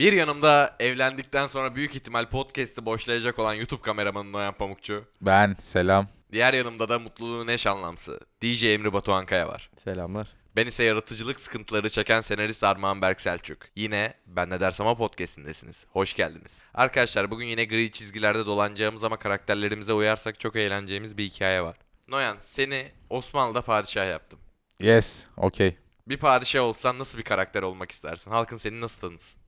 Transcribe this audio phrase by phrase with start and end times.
[0.00, 5.04] Bir yanımda evlendikten sonra büyük ihtimal podcast'i boşlayacak olan YouTube kameramanı Noyan Pamukçu.
[5.20, 6.08] Ben selam.
[6.32, 9.70] Diğer yanımda da mutluluğun eş anlamsı DJ Emri Batuhan Kaya var.
[9.84, 10.28] Selamlar.
[10.56, 13.58] Ben ise yaratıcılık sıkıntıları çeken senarist Armağan Berk Selçuk.
[13.76, 15.86] Yine Ben Ne Dersem O podcast'indesiniz.
[15.92, 16.62] Hoş geldiniz.
[16.74, 21.76] Arkadaşlar bugün yine gri çizgilerde dolanacağımız ama karakterlerimize uyarsak çok eğleneceğimiz bir hikaye var.
[22.08, 24.38] Noyan seni Osmanlı'da padişah yaptım.
[24.78, 25.76] Yes, okey.
[26.08, 28.30] Bir padişah olsan nasıl bir karakter olmak istersin?
[28.30, 29.39] Halkın seni nasıl tanısın?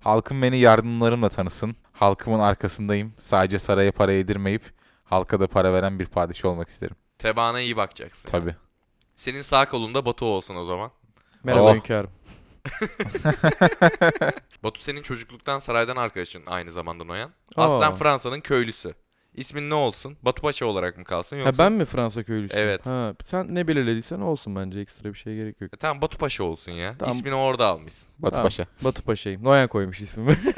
[0.00, 1.76] Halkım beni yardımlarımla tanısın.
[1.92, 3.12] Halkımın arkasındayım.
[3.18, 4.62] Sadece saraya para yedirmeyip
[5.04, 6.96] halka da para veren bir padişah olmak isterim.
[7.18, 8.28] Tebaana iyi bakacaksın.
[8.30, 8.54] Tabii.
[9.16, 10.90] Senin sağ kolunda Batu olsun o zaman.
[11.44, 11.74] Merhaba Oh.
[11.74, 12.10] hünkârım.
[14.62, 17.30] Batu senin çocukluktan saraydan arkadaşın aynı zamanda Noyan.
[17.56, 17.64] Aa.
[17.76, 18.94] Aslen Fransa'nın köylüsü.
[19.34, 20.16] İsmin ne olsun?
[20.22, 21.64] Batu Paşa olarak mı kalsın Ha, yoksa?
[21.64, 22.64] ben mi Fransa köylüsüyüm?
[22.66, 22.86] Evet.
[22.86, 25.74] Ha, sen ne belirlediysen olsun bence ekstra bir şeye gerek yok.
[25.74, 26.94] E tamam Batu Paşa olsun ya.
[26.98, 27.16] Tamam.
[27.16, 28.08] İsmini orada almışsın.
[28.18, 28.46] Batı Tamam.
[28.46, 28.66] Paşa.
[28.84, 29.44] Batı Paşa'yım.
[29.44, 30.38] Noyan koymuş ismimi.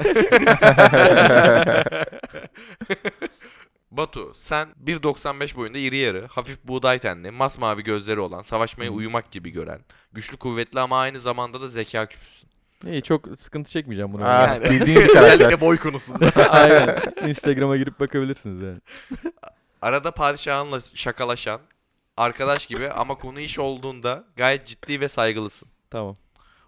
[3.91, 9.51] Batu sen 1.95 boyunda iri yarı, hafif buğday tenli, masmavi gözleri olan, savaşmaya uyumak gibi
[9.51, 9.81] gören,
[10.13, 12.49] güçlü kuvvetli ama aynı zamanda da zeka küpüsün.
[12.87, 14.25] İyi çok sıkıntı çekmeyeceğim buna.
[14.29, 15.23] Aa, Yani- bildiğin bir karakter.
[15.35, 16.31] Özellikle boy konusunda.
[16.51, 16.99] Aynen.
[17.29, 18.79] Instagram'a girip bakabilirsiniz yani.
[19.83, 21.61] Arada padişahınla şakalaşan,
[22.17, 25.69] arkadaş gibi ama konu iş olduğunda gayet ciddi ve saygılısın.
[25.91, 26.15] Tamam.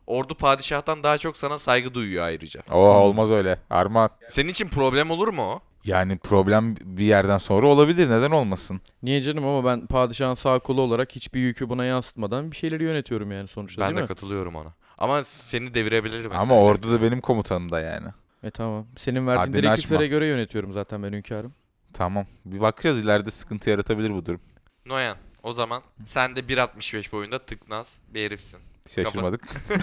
[0.07, 2.61] Ordu padişahtan daha çok sana saygı duyuyor ayrıca.
[2.71, 3.59] Oo, olmaz öyle.
[3.71, 4.11] Armağan.
[4.29, 5.61] Senin için problem olur mu o?
[5.85, 8.11] Yani problem bir yerden sonra olabilir.
[8.11, 8.81] Neden olmasın?
[9.03, 13.33] Niye canım ama ben padişahın sağ kolu olarak hiçbir yükü buna yansıtmadan bir şeyleri yönetiyorum
[13.33, 14.09] yani sonuçta Ben değil de mi?
[14.09, 14.73] katılıyorum ona.
[14.99, 16.41] Ama seni devirebilirim mesela.
[16.41, 18.07] Ama orada da benim komutanım da yani.
[18.43, 18.87] E tamam.
[18.97, 20.07] Senin verdiğin Haddini direktiflere aşma.
[20.07, 21.55] göre yönetiyorum zaten ben hünkârım.
[21.93, 22.27] Tamam.
[22.45, 24.41] Bir bakacağız ileride sıkıntı yaratabilir bu durum.
[24.87, 28.61] Noyan o zaman sen de 1.65 boyunda tıknaz bir herifsin.
[28.95, 29.49] Şaşırmadık.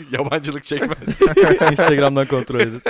[0.12, 0.98] Yabancılık çekmez.
[1.70, 2.82] Instagram'dan kontrol edin.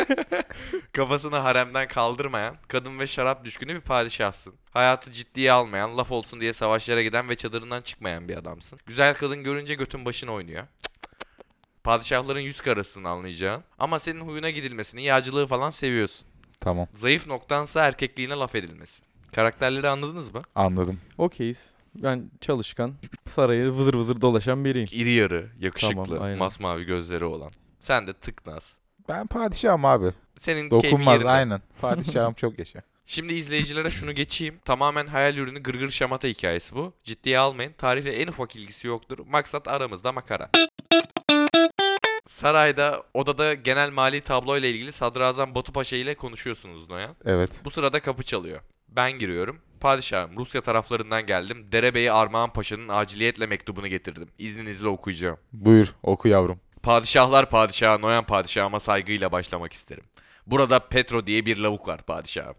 [0.93, 4.55] Kafasını haremden kaldırmayan, kadın ve şarap düşkünü bir padişahsın.
[4.71, 8.79] Hayatı ciddiye almayan, laf olsun diye savaşlara giden ve çadırından çıkmayan bir adamsın.
[8.87, 10.65] Güzel kadın görünce götün başın oynuyor.
[11.85, 13.65] Padişahların yüz karasını anlayacağın.
[13.79, 16.27] Ama senin huyuna gidilmesini, yağcılığı falan seviyorsun.
[16.61, 16.87] Tamam.
[16.95, 19.03] Zayıf noktansa erkekliğine laf edilmesi.
[19.35, 20.43] Karakterleri anladınız mı?
[20.55, 21.01] Anladım.
[21.19, 21.71] Okeyiz.
[21.95, 22.95] Ben çalışkan,
[23.35, 24.89] sarayı vızır vızır dolaşan biriyim.
[24.93, 26.39] İri yarı, yakışıklı, Tamam, aynen.
[26.39, 27.51] masmavi gözleri olan.
[27.81, 28.77] Sen de tıknaz.
[29.11, 30.13] Ben padişahım abi.
[30.39, 31.61] Senin Dokunmaz aynen.
[31.81, 32.83] Padişahım çok yaşa.
[33.07, 34.59] Şimdi izleyicilere şunu geçeyim.
[34.65, 36.93] Tamamen hayal ürünü gırgır şamata hikayesi bu.
[37.05, 37.73] Ciddiye almayın.
[37.73, 39.19] Tarihle en ufak ilgisi yoktur.
[39.27, 40.51] Maksat aramızda makara.
[42.27, 47.17] Sarayda, odada genel mali tablo ile ilgili Sadrazam Batu Paşa ile konuşuyorsunuz Noyan.
[47.25, 47.61] Evet.
[47.65, 48.61] Bu sırada kapı çalıyor.
[48.89, 49.59] Ben giriyorum.
[49.81, 51.67] Padişahım Rusya taraflarından geldim.
[51.73, 54.29] Derebeyi Armağan Paşa'nın aciliyetle mektubunu getirdim.
[54.39, 55.39] İzninizle okuyacağım.
[55.53, 56.61] Buyur oku yavrum.
[56.83, 60.05] Padişahlar padişahı Noyan padişahıma saygıyla başlamak isterim.
[60.47, 62.55] Burada Petro diye bir lavuk var padişahım.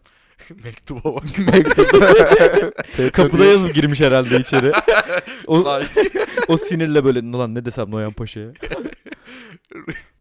[0.64, 1.24] Mektuba bak.
[3.14, 4.72] Kapıda yazıp girmiş herhalde içeri.
[5.48, 5.84] O, Lan.
[6.48, 8.48] o sinirle böyle lan ne desem Noyan Paşa'ya.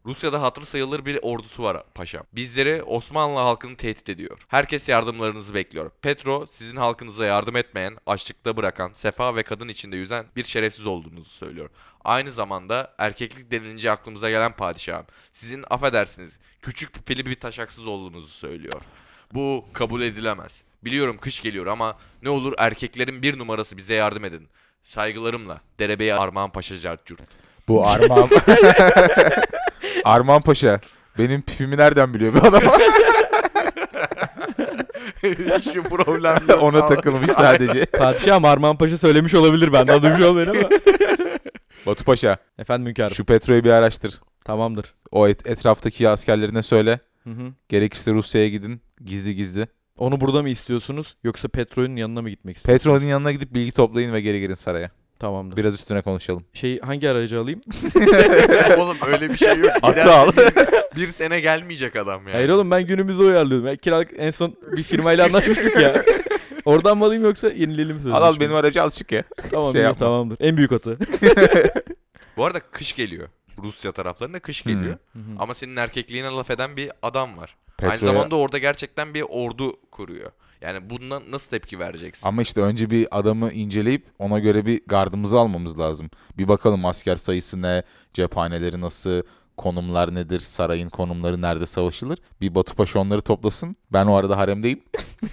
[0.05, 2.23] Rusya'da hatır sayılır bir ordusu var paşam.
[2.33, 4.39] Bizleri Osmanlı halkını tehdit ediyor.
[4.47, 5.91] Herkes yardımlarınızı bekliyor.
[6.01, 11.29] Petro sizin halkınıza yardım etmeyen, açlıkta bırakan, sefa ve kadın içinde yüzen bir şerefsiz olduğunuzu
[11.29, 11.69] söylüyor.
[12.03, 15.05] Aynı zamanda erkeklik denilince aklımıza gelen padişahım.
[15.33, 18.81] Sizin affedersiniz küçük pipili bir taşaksız olduğunuzu söylüyor.
[19.33, 20.63] Bu kabul edilemez.
[20.83, 24.47] Biliyorum kış geliyor ama ne olur erkeklerin bir numarası bize yardım edin.
[24.83, 27.21] Saygılarımla Derebey Armağan Paşa Cartcurt.
[27.71, 28.29] Bu Armağan...
[30.03, 30.79] Armağan Paşa.
[31.17, 32.61] Benim pipimi nereden biliyor bu adam?
[35.23, 36.61] Hiçbir problem yok.
[36.63, 37.85] Ona takılmış sadece.
[37.85, 40.69] Padişahım Armağan Paşa söylemiş olabilir benden duymuş olmayın ama.
[41.85, 42.37] Batu Paşa.
[42.59, 43.15] Efendim hünkârım.
[43.15, 44.19] Şu Petro'yu bir araştır.
[44.45, 44.93] Tamamdır.
[45.11, 46.99] O et- etraftaki askerlerine söyle.
[47.23, 47.53] Hı hı.
[47.69, 48.81] Gerekirse Rusya'ya gidin.
[49.05, 49.67] Gizli gizli.
[49.97, 52.83] Onu burada mı istiyorsunuz yoksa Petro'nun yanına mı gitmek istiyorsunuz?
[52.83, 54.91] Petro'nun yanına gidip bilgi toplayın ve geri girin saraya.
[55.21, 55.57] Tamamdır.
[55.57, 56.45] Biraz üstüne konuşalım.
[56.53, 57.61] Şey hangi aracı alayım?
[58.79, 59.71] oğlum öyle bir şey yok.
[59.81, 60.31] Atı al.
[60.95, 62.31] bir sene gelmeyecek adam yani.
[62.31, 63.67] Hayır oğlum ben günümüzü uyarlıyorum.
[63.67, 66.03] Ben kiralık en son bir firmayla anlaşmıştık ya.
[66.65, 69.23] Oradan mı alayım yoksa yenileyelim mi Al al benim aracı al çık ya.
[69.51, 70.37] Tamam şey iyi, tamamdır.
[70.39, 70.97] En büyük atı.
[72.37, 73.27] Bu arada kış geliyor.
[73.63, 74.97] Rusya taraflarında kış geliyor.
[75.39, 77.55] Ama senin erkekliğine laf eden bir adam var.
[77.81, 80.31] Aynı Petro'ya- zamanda orada gerçekten bir ordu kuruyor.
[80.61, 82.27] Yani bundan nasıl tepki vereceksin?
[82.27, 86.09] Ama işte önce bir adamı inceleyip ona göre bir gardımızı almamız lazım.
[86.37, 89.21] Bir bakalım asker sayısı ne, cephaneleri nasıl,
[89.57, 92.19] konumlar nedir, sarayın konumları nerede savaşılır.
[92.41, 93.75] Bir Batu Paşa onları toplasın.
[93.93, 94.81] Ben o arada haremdeyim.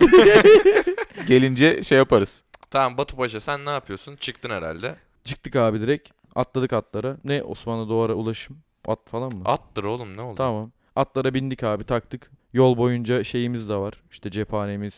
[1.26, 2.42] Gelince şey yaparız.
[2.70, 4.16] Tamam Batu Paşa sen ne yapıyorsun?
[4.16, 4.96] Çıktın herhalde.
[5.24, 6.08] Çıktık abi direkt.
[6.34, 7.16] Atladık atlara.
[7.24, 8.56] Ne Osmanlı Doğar'a ulaşım.
[8.88, 9.42] At falan mı?
[9.44, 10.34] Attır oğlum ne oldu?
[10.36, 10.70] Tamam.
[10.96, 12.30] Atlara bindik abi taktık.
[12.52, 13.94] Yol boyunca şeyimiz de var.
[14.10, 14.94] İşte cephanemiz,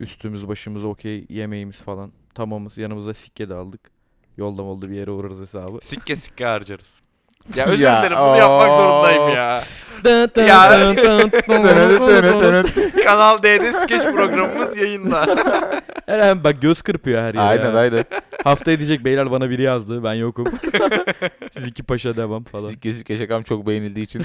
[0.00, 2.12] üstümüz başımız okey, yemeğimiz falan.
[2.34, 2.78] Tamamız.
[2.78, 3.80] Yanımıza sikke de aldık.
[4.36, 5.78] Yolda molda bir yere uğrarız hesabı.
[5.82, 7.00] Sikke sikke harcarız.
[7.56, 8.76] Ya özür Ya, dilerim bunu yapmak of.
[8.76, 9.62] zorundayım ya.
[10.46, 10.66] Ya.
[13.04, 15.26] Kanal D'de skeç programımız yayında.
[16.06, 17.78] Her an bak göz kırpıyor her yer aynen ya.
[17.78, 18.04] aynen.
[18.44, 20.46] Haftaya diyecek beyler bana biri yazdı ben yokum.
[21.56, 22.68] Siz iki paşa devam falan.
[22.68, 24.22] Sikke sikke şakam çok beğenildiği için.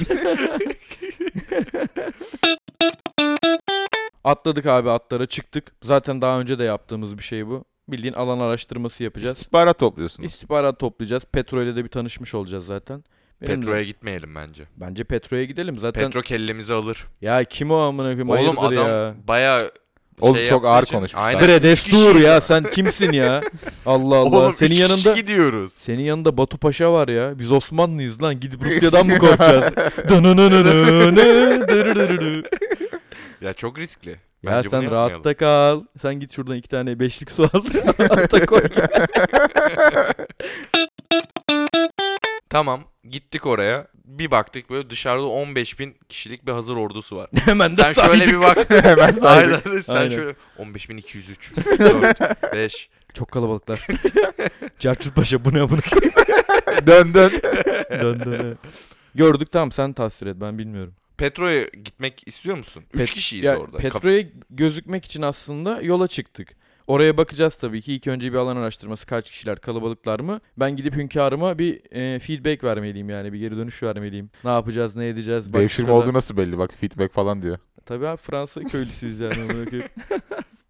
[4.24, 5.72] Atladık abi atlara çıktık.
[5.84, 7.66] Zaten daha önce de yaptığımız bir şey bu.
[7.90, 9.38] Bildiğin alan araştırması yapacağız.
[9.38, 10.34] İstihbarat topluyorsunuz.
[10.34, 11.24] İstihbarat toplayacağız.
[11.32, 13.04] Petro ile de bir tanışmış olacağız zaten.
[13.42, 14.64] Benim de- Petro'ya gitmeyelim bence.
[14.78, 16.06] Bence Petro'ya gidelim zaten.
[16.06, 17.06] Petro kellemizi alır.
[17.22, 19.16] Ya kim o amına koyayım Oğlum hayırdır adam ya.
[19.28, 19.62] baya
[20.22, 21.42] Oğlum şey çok yaptığı ağır için- konuşmuş Aynen.
[21.48, 23.42] Bre destur kişiyiz ya sen kimsin ya?
[23.86, 24.38] Allah Allah.
[24.38, 25.74] Oğlum senin üç yanında gidiyoruz.
[25.74, 27.40] senin yanında Batu Paşa var ya.
[27.40, 28.40] Biz Osmanlıyız lan.
[28.40, 29.74] Gidip Rusya'dan mı korkacağız?
[30.10, 32.44] Dırırırırı.
[33.46, 34.10] Ya çok riskli.
[34.10, 35.12] ya Bence bunu sen yapmayalım.
[35.12, 35.82] rahatta kal.
[36.02, 37.64] Sen git şuradan iki tane beşlik su al.
[38.10, 38.62] Ata koy.
[42.50, 43.88] Tamam gittik oraya.
[44.06, 47.30] Bir baktık böyle dışarıda 15 bin kişilik bir hazır ordusu var.
[47.46, 48.82] Hemen de Sen şöyle bir baktın.
[48.84, 49.66] Hemen saydık.
[49.68, 50.10] Aynen sen Aynen.
[50.10, 53.88] şöyle 15.203 4 5 Çok kalabalıklar.
[54.80, 55.82] Cerçut Paşa bu ne amına
[56.88, 57.32] dön dön.
[58.02, 58.58] Dön dön.
[59.16, 60.94] Gördük tamam sen tasvir et ben bilmiyorum.
[61.20, 62.84] Petro'ya gitmek istiyor musun?
[62.94, 63.78] 3 Pet- kişiyiz Ya, orada.
[63.78, 66.60] Petro'ya gözükmek için aslında yola çıktık.
[66.88, 67.94] Oraya bakacağız tabii ki.
[67.94, 70.42] İlk önce bir alan araştırması kaç kişiler, kalabalıklar mı?
[70.58, 74.30] Ben gidip hünkârıma bir e, feedback vermeliyim yani bir geri dönüş vermeliyim.
[74.44, 75.54] Ne yapacağız, ne edeceğiz?
[75.54, 77.58] Bak Devşirme şurada- olduğu nasıl belli bak feedback falan diyor.
[77.86, 79.34] Tabii abi Fransa köylüsüyüz yani.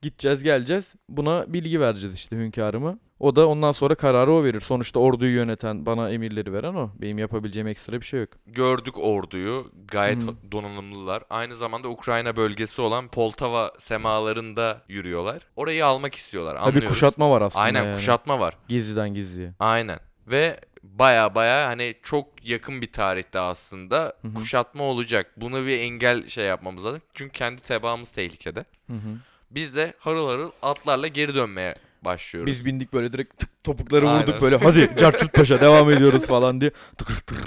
[0.01, 0.95] Gideceğiz geleceğiz.
[1.09, 2.99] Buna bilgi vereceğiz işte hünkârıma.
[3.19, 4.61] O da ondan sonra kararı o verir.
[4.61, 6.89] Sonuçta orduyu yöneten, bana emirleri veren o.
[7.01, 8.29] Benim yapabileceğim ekstra bir şey yok.
[8.47, 9.71] Gördük orduyu.
[9.87, 10.51] Gayet Hı.
[10.51, 11.23] donanımlılar.
[11.29, 15.39] Aynı zamanda Ukrayna bölgesi olan Poltava semalarında yürüyorlar.
[15.55, 16.55] Orayı almak istiyorlar.
[16.55, 16.89] Tabii Anlıyoruz.
[16.89, 17.95] kuşatma var aslında Aynen yani.
[17.95, 18.57] kuşatma var.
[18.67, 19.53] Gizliden gizliye.
[19.59, 19.99] Aynen.
[20.27, 24.33] Ve baya baya hani çok yakın bir tarihte aslında Hı hı.
[24.33, 25.31] kuşatma olacak.
[25.37, 27.01] Bunu bir engel şey yapmamız lazım.
[27.13, 28.65] Çünkü kendi tebaamız tehlikede.
[28.87, 29.17] Hı hı.
[29.51, 32.51] Biz de harıl harıl atlarla geri dönmeye başlıyoruz.
[32.51, 34.21] Biz bindik böyle direkt tık topukları Aynen.
[34.21, 37.45] vurduk böyle hadi Cartut Paşa devam ediyoruz falan diye tıkır tıkır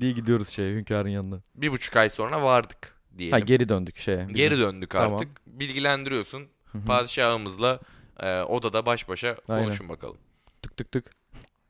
[0.00, 1.40] diye gidiyoruz şeye hünkârın yanına.
[1.54, 3.32] bir buçuk ay sonra vardık diyelim.
[3.32, 4.18] Ha geri döndük şeye.
[4.20, 4.34] bizim.
[4.34, 5.14] Geri döndük Tamam.
[5.14, 5.28] artık.
[5.46, 6.46] Bilgilendiriyorsun.
[6.72, 6.84] Hı hı.
[6.84, 7.80] Padişahımızla
[8.22, 9.64] e, odada baş başa Aynen.
[9.64, 10.16] konuşun bakalım.
[10.62, 11.10] Tık tık tık.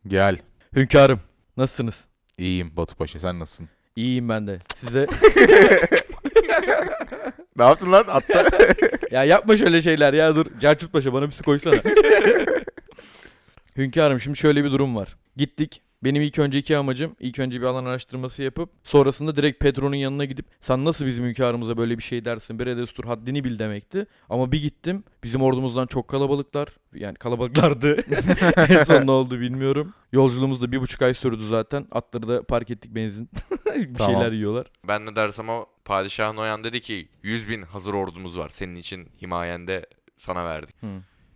[0.06, 0.38] Gel.
[0.76, 1.20] Hünkârım
[1.56, 2.04] nasılsınız?
[2.38, 3.68] İyiyim Batu Paşa sen nasılsın?
[3.96, 4.58] İyiyim ben de.
[4.76, 5.06] Size
[7.56, 8.04] Ne yaptın lan?
[8.08, 8.44] Atla.
[9.10, 10.46] ya yapma şöyle şeyler ya dur.
[10.60, 11.74] Cartut Paşa bana bir su koysana.
[13.76, 15.16] Hünkârım şimdi şöyle bir durum var.
[15.36, 15.82] Gittik.
[16.04, 20.46] Benim ilk önceki amacım ilk önce bir alan araştırması yapıp sonrasında direkt Petro'nun yanına gidip
[20.60, 24.06] sen nasıl bizim hünkârımıza böyle bir şey dersin bre destur haddini bil demekti.
[24.28, 27.96] Ama bir gittim bizim ordumuzdan çok kalabalıklar yani kalabalıklardı.
[28.56, 29.94] en son ne oldu bilmiyorum.
[30.12, 31.86] Yolculuğumuz da bir buçuk ay sürdü zaten.
[31.92, 33.30] Atları da park ettik benzin.
[33.74, 34.12] bir Tamam.
[34.14, 34.66] şeyler yiyorlar.
[34.88, 38.48] Ben ne dersem o padişah Noyan dedi ki 100 bin hazır ordumuz var.
[38.48, 39.86] Senin için himayende
[40.16, 40.82] sana verdik.
[40.82, 40.86] Hı,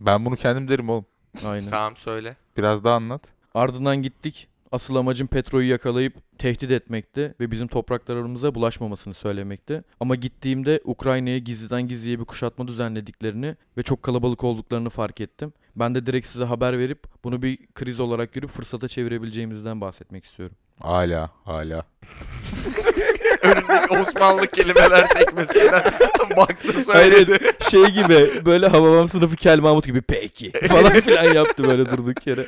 [0.01, 1.07] Ben bunu kendim derim oğlum.
[1.47, 1.71] aynen.
[1.71, 2.37] Tamam söyle.
[2.57, 3.23] Biraz daha anlat.
[3.55, 4.49] Ardından gittik.
[4.75, 9.83] Asıl amacım Petro'yu yakalayıp tehdit etmekti ve bizim topraklarımıza bulaşmamasını söylemekti.
[10.01, 15.53] Ama gittiğimde Ukrayna'ya gizliden gizliye bir kuşatma düzenlediklerini ve çok kalabalık olduklarını fark ettim.
[15.77, 20.57] Ben de direkt size haber verip bunu bir kriz olarak görüp fırsata çevirebileceğimizden bahsetmek istiyorum.
[20.81, 21.83] Hala hala.
[23.43, 25.83] Önündeki Osmanlı kelimeler sekmesinden
[26.37, 27.51] baktı Hayır, söyledi.
[27.71, 32.47] şey gibi böyle Hababam sınıfı Kel Mahmut gibi peki falan filan yaptı böyle durduk yere.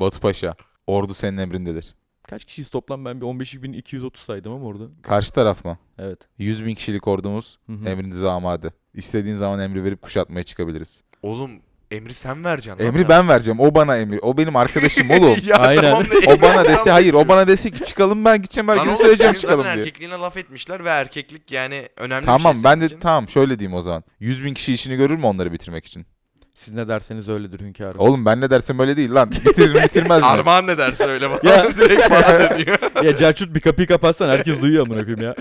[0.00, 0.54] Batu Paşa.
[0.86, 1.94] Ordu senin emrindedir.
[2.28, 4.84] Kaç kişiyiz toplam ben bir 15.230 saydım ama orada.
[5.02, 5.78] Karşı taraf mı?
[5.98, 6.18] Evet.
[6.38, 7.88] 100 bin kişilik ordumuz Hı hı.
[7.88, 8.70] emrinize amade.
[8.94, 11.02] İstediğin zaman emri verip kuşatmaya çıkabiliriz.
[11.22, 11.50] Oğlum
[11.90, 12.80] emri sen vereceksin.
[12.80, 13.08] lan Emri sen.
[13.08, 13.60] ben vereceğim.
[13.60, 14.18] O bana emri.
[14.20, 15.36] O benim arkadaşım oğlum.
[15.46, 15.82] ya Aynen.
[15.82, 17.14] tamam da o bana dese hayır.
[17.14, 19.84] O bana dese ki çıkalım ben gideceğim Lan herkese oğlum, söyleyeceğim senin çıkalım zaten diye.
[19.86, 22.98] erkekliğine laf etmişler ve erkeklik yani önemli bir Tamam şey ben senin de için.
[22.98, 24.04] tamam şöyle diyeyim o zaman.
[24.20, 26.06] 100 bin kişi işini görür mü onları bitirmek için?
[26.54, 28.00] Siz ne derseniz öyledir hünkârım.
[28.00, 29.30] Oğlum ben ne dersem öyle değil lan.
[29.30, 30.26] Bitirir mi bitirmez mi?
[30.28, 31.38] Armağan ne derse öyle bana.
[31.50, 31.76] Ya.
[31.76, 32.78] Direkt bana dönüyor.
[33.04, 35.34] ya Cerçut bir kapıyı kapatsan herkes duyuyor amına koyayım ya.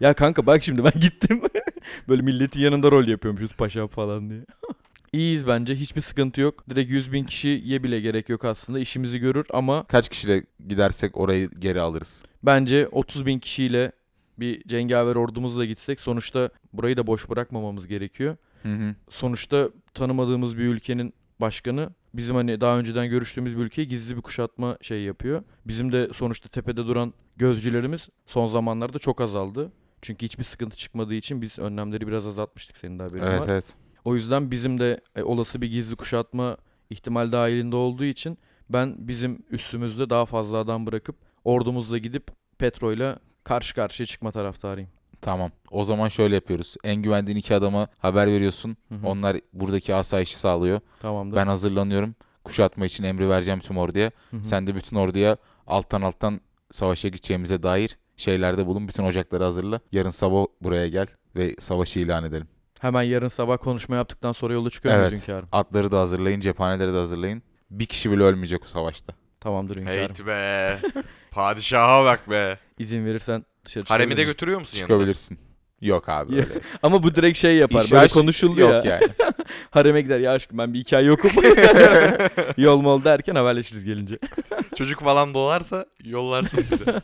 [0.00, 1.42] ya kanka bak şimdi ben gittim.
[2.08, 4.40] Böyle milletin yanında rol yapıyormuşuz paşa falan diye.
[5.14, 6.70] İyiyiz bence hiçbir sıkıntı yok.
[6.70, 8.78] Direkt 100 bin kişiye bile gerek yok aslında.
[8.78, 12.22] İşimizi görür ama Kaç kişiyle gidersek orayı geri alırız.
[12.42, 13.92] bence 30 bin kişiyle
[14.38, 18.36] bir cengaver ordumuzla gitsek sonuçta burayı da boş bırakmamamız gerekiyor.
[18.62, 18.94] Hı hı.
[19.10, 24.78] Sonuçta tanımadığımız bir ülkenin başkanı bizim hani daha önceden görüştüğümüz bir ülkeye gizli bir kuşatma
[24.82, 25.42] şey yapıyor.
[25.66, 29.72] Bizim de sonuçta tepede duran gözcülerimiz son zamanlarda çok azaldı.
[30.02, 33.48] Çünkü hiçbir sıkıntı çıkmadığı için biz önlemleri biraz azaltmıştık senin de haberin Evet var.
[33.48, 33.74] evet.
[34.04, 36.56] O yüzden bizim de e, olası bir gizli kuşatma
[36.90, 38.38] ihtimal dahilinde olduğu için
[38.70, 44.90] ben bizim üstümüzde daha fazla adam bırakıp ordumuzla gidip Petro'yla karşı karşıya çıkma taraftarıyım.
[45.20, 45.50] Tamam.
[45.70, 46.76] O zaman şöyle yapıyoruz.
[46.84, 48.76] En güvendiğin iki adama haber veriyorsun.
[48.88, 49.06] Hı hı.
[49.06, 50.80] Onlar buradaki asayişi sağlıyor.
[51.00, 51.36] Tamamdır.
[51.36, 52.14] Ben hazırlanıyorum.
[52.44, 54.10] Kuşatma için emri vereceğim tüm orduya.
[54.30, 54.44] Hı hı.
[54.44, 56.40] Sen de bütün orduya alttan alttan
[56.72, 58.88] savaşa gideceğimize dair şeylerde bulun.
[58.88, 59.80] Bütün ocakları hazırla.
[59.92, 61.06] Yarın sabah buraya gel
[61.36, 62.48] ve savaşı ilan edelim.
[62.80, 65.20] Hemen yarın sabah konuşma yaptıktan sonra yola çıkıyor muyuz Evet.
[65.22, 65.48] hünkârım?
[65.52, 67.42] Atları da hazırlayın, cephaneleri de hazırlayın.
[67.70, 69.14] Bir kişi bile ölmeyecek o savaşta.
[69.40, 69.98] Tamamdır hünkârım.
[69.98, 70.78] Heyt be.
[71.30, 72.58] Padişaha bak be.
[72.78, 74.92] İzin verirsen dışarı Haremi de götürüyor musun yanında?
[74.94, 75.38] Çıkabilirsin.
[75.80, 76.48] Yok abi öyle.
[76.82, 77.82] Ama bu direkt şey yapar.
[77.84, 78.92] İş böyle konuşuldu Yok ya.
[78.94, 79.08] yani.
[79.70, 81.30] Hareme gider ya aşkım ben bir iki ay yokum.
[82.56, 84.18] Yol mol derken haberleşiriz gelince.
[84.76, 87.00] Çocuk falan doğarsa yollarsın bize.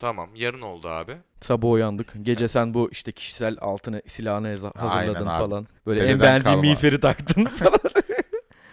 [0.00, 1.16] Tamam yarın oldu abi.
[1.40, 2.12] Sabah uyandık.
[2.22, 5.44] Gece sen bu işte kişisel altını silahını hazırladın Aynen abi.
[5.50, 5.66] falan.
[5.86, 6.60] Böyle Dededen en beğendiğin kalma.
[6.62, 7.78] miğferi taktın falan.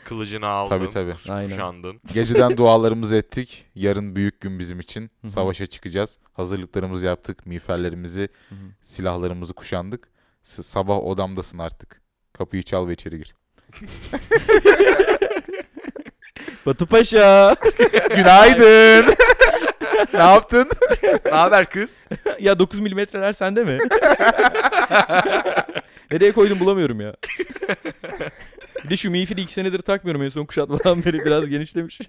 [0.04, 0.70] Kılıcını aldın.
[0.70, 1.12] Tabii, tabii.
[1.12, 1.50] kus- Aynen.
[1.50, 2.02] Kuşandın.
[2.14, 3.66] Geceden dualarımızı ettik.
[3.76, 5.10] Yarın büyük gün bizim için.
[5.22, 5.30] hı.
[5.30, 6.18] Savaşa çıkacağız.
[6.34, 7.46] Hazırlıklarımızı yaptık.
[7.46, 8.60] Miğferlerimizi, Hı hı.
[8.82, 10.08] silahlarımızı kuşandık.
[10.44, 12.02] S- sabah odamdasın artık.
[12.34, 13.36] Kapıyı çal ve içeri gir.
[16.66, 17.56] Batu Paşa.
[18.16, 19.16] Günaydın.
[20.14, 20.70] Ne yaptın?
[21.26, 22.04] ne haber kız?
[22.40, 23.78] ya 9 milimetreler sende mi?
[26.12, 27.16] Nereye koydum bulamıyorum ya.
[28.84, 32.00] Bir de şu miğferi 2 senedir takmıyorum en son kuşatmadan beri biraz genişlemiş.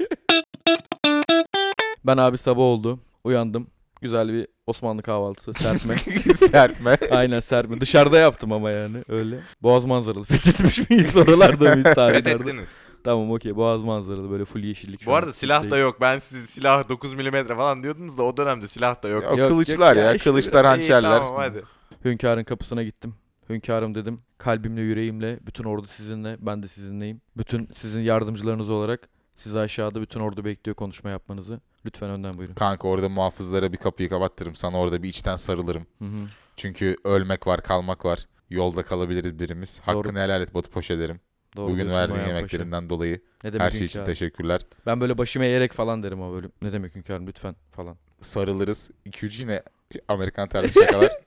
[2.05, 3.01] ben abi sabah oldu.
[3.25, 3.67] Uyandım.
[4.03, 5.99] Güzel bir Osmanlı kahvaltısı serpme.
[6.35, 6.99] Serpme.
[7.11, 7.81] Aynen serpme.
[7.81, 9.39] Dışarıda yaptım ama yani öyle.
[9.63, 10.25] Boğaz manzaralı.
[10.25, 12.31] Fethetmiş miyiz oralarda mıyız tarihlerde?
[12.31, 12.88] Fethettiniz.
[13.05, 13.57] Tamam okey.
[13.57, 15.07] Boğaz manzaralı böyle full yeşillik.
[15.07, 16.01] Bu arada silah da yok.
[16.01, 19.25] Ben siz silah 9 mm falan diyordunuz da o dönemde silah da yok.
[19.33, 20.05] O Yok, kılıçlar yok ya.
[20.05, 20.31] ya, işte.
[20.31, 21.21] Kılıçlar, İyi, hançerler.
[21.21, 21.63] tamam hadi.
[22.05, 23.15] Hünkârın kapısına gittim.
[23.49, 24.21] Hünkârım dedim.
[24.39, 27.21] Kalbimle, yüreğimle, bütün ordu sizinle, ben de sizinleyim.
[27.37, 31.61] Bütün sizin yardımcılarınız olarak sizi aşağıda bütün ordu bekliyor konuşma yapmanızı.
[31.87, 32.55] Lütfen önden buyurun.
[32.55, 34.57] Kanka orada muhafızlara bir kapıyı kapattırırım.
[34.57, 35.87] Sana orada bir içten sarılırım.
[35.99, 36.19] Hı hı.
[36.57, 38.27] Çünkü ölmek var, kalmak var.
[38.51, 39.81] Yolda kalabiliriz birimiz.
[39.87, 39.97] Doğru.
[39.99, 41.21] Hakkını helal et Batu Poş ederim.
[41.59, 42.29] Doğru Bugün diyorsun verdiğin Paşa.
[42.37, 44.15] yemeklerinden dolayı Ne demek her şey için hünkârım?
[44.15, 44.61] teşekkürler.
[44.87, 46.47] Ben böyle başımı eğerek falan derim ama böyle.
[46.63, 47.97] Ne demek hünkârım lütfen falan.
[48.23, 48.91] Sarılırız.
[49.07, 49.63] 2-3 yine
[50.09, 51.13] Amerikan tarzı şakalar.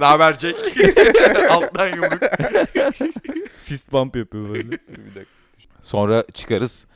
[0.00, 0.58] ne haber Jack?
[1.50, 2.22] Alttan yumruk.
[3.64, 4.78] Fist bump yapıyor böyle.
[5.82, 6.86] Sonra çıkarız.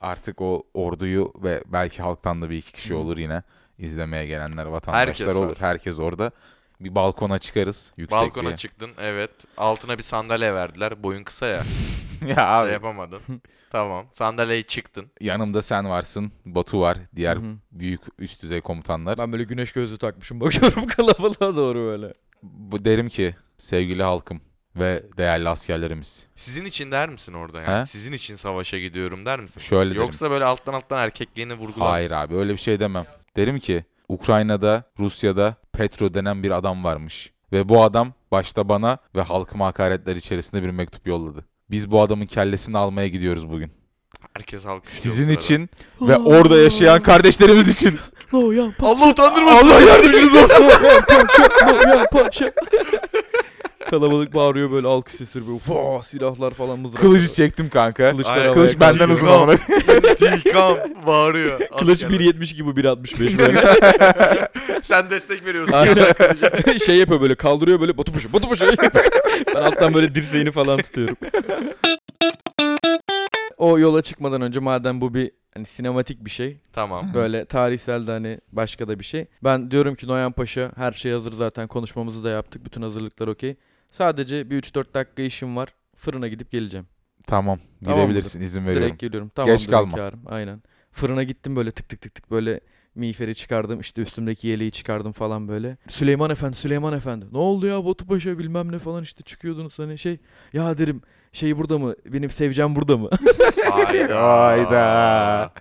[0.00, 3.42] Artık o orduyu ve belki halktan da bir iki kişi olur yine.
[3.78, 5.48] izlemeye gelenler, vatandaşlar Herkes olur.
[5.48, 5.56] var.
[5.60, 6.30] Herkes orada.
[6.80, 7.92] Bir balkona çıkarız.
[7.96, 8.20] Yüksekliğe.
[8.30, 9.30] Balkona çıktın evet.
[9.56, 11.02] Altına bir sandalye verdiler.
[11.02, 11.62] Boyun kısa ya.
[12.26, 13.20] ya abi, Şey yapamadın.
[13.70, 14.06] tamam.
[14.12, 15.10] Sandalyeyi çıktın.
[15.20, 16.32] yanımda sen varsın.
[16.46, 16.98] Batu var.
[17.16, 17.54] Diğer Hı hı.
[17.72, 19.18] büyük üst düzey komutanlar.
[19.18, 22.14] Ben böyle güneş gözlüğü takmışım bakıyorum kalabalığa doğru böyle.
[22.42, 24.40] Bu derim ki sevgili halkım
[24.76, 26.26] ve değerli askerlerimiz.
[26.36, 27.80] Sizin için der misin orada yani?
[27.80, 27.84] He?
[27.86, 29.60] Sizin için savaşa gidiyorum der misin?
[29.60, 30.02] Şöyle derim.
[30.02, 32.20] Yoksa böyle alttan alttan erkekliğini vurgular Hayır mısın?
[32.20, 33.06] abi öyle bir şey demem.
[33.36, 37.32] Derim ki Ukrayna'da, Rusya'da Petro denen bir adam varmış.
[37.52, 41.44] Ve bu adam başta bana ve halkıma hakaretler içerisinde bir mektup yolladı.
[41.70, 43.72] Biz bu adamın kellesini almaya gidiyoruz bugün.
[44.34, 45.70] Herkes halk Sizin için
[46.00, 47.98] ve orada yaşayan kardeşlerimiz için.
[48.82, 49.68] Allah utandırmasın.
[49.68, 50.64] Allah yardımcınız olsun.
[53.90, 57.00] Kalabalık bağırıyor böyle alkış sesleri böyle Vaa, silahlar falan mızrak.
[57.00, 58.10] Kılıcı çektim kanka.
[58.10, 58.42] Kılıçlar Aynen.
[58.48, 59.52] havaya Kılıç benden uzun amına.
[60.34, 60.76] İntikam
[61.06, 61.60] bağırıyor.
[61.78, 62.20] Kılıç Askerler.
[62.20, 63.78] 1.70 gibi 1.60 böyle.
[64.82, 65.72] Sen destek veriyorsun.
[65.72, 66.78] Aynen.
[66.86, 68.66] şey yapıyor böyle kaldırıyor böyle Batu Paşa Batu Paşa.
[69.54, 71.16] ben alttan böyle dirseğini falan tutuyorum.
[73.56, 77.10] o yola çıkmadan önce madem bu bir hani sinematik bir şey tamam.
[77.14, 79.26] böyle tarihsel de hani başka da bir şey.
[79.44, 82.64] Ben diyorum ki Noyan Paşa her şey hazır zaten konuşmamızı da yaptık.
[82.64, 83.56] Bütün hazırlıklar okey.
[83.96, 85.74] Sadece bir 3-4 dakika işim var.
[85.96, 86.86] Fırına gidip geleceğim.
[87.26, 88.82] Tamam gidebilirsin izin veriyorum.
[88.88, 89.30] Direkt geliyorum.
[89.34, 89.92] Tamam kalma.
[89.92, 90.20] hünkârım.
[90.26, 90.62] Aynen.
[90.92, 92.60] Fırına gittim böyle tık tık tık tık böyle
[92.94, 95.76] miğferi çıkardım işte üstümdeki yeleği çıkardım falan böyle.
[95.88, 97.26] Süleyman Efendi, Süleyman Efendi.
[97.32, 100.18] Ne oldu ya Batu Paşa bilmem ne falan işte çıkıyordunuz hani şey.
[100.52, 101.94] Ya derim şey burada mı?
[102.06, 103.10] Benim sevcem burada mı?
[103.70, 104.22] Hayda.
[104.22, 105.52] Hayda.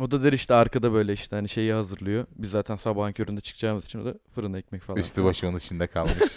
[0.00, 2.26] O da der işte arkada böyle işte hani şeyi hazırlıyor.
[2.36, 4.98] Biz zaten sabahın köründe çıkacağımız için o da fırında ekmek falan.
[4.98, 6.14] Üstü başı onun içinde kalmış.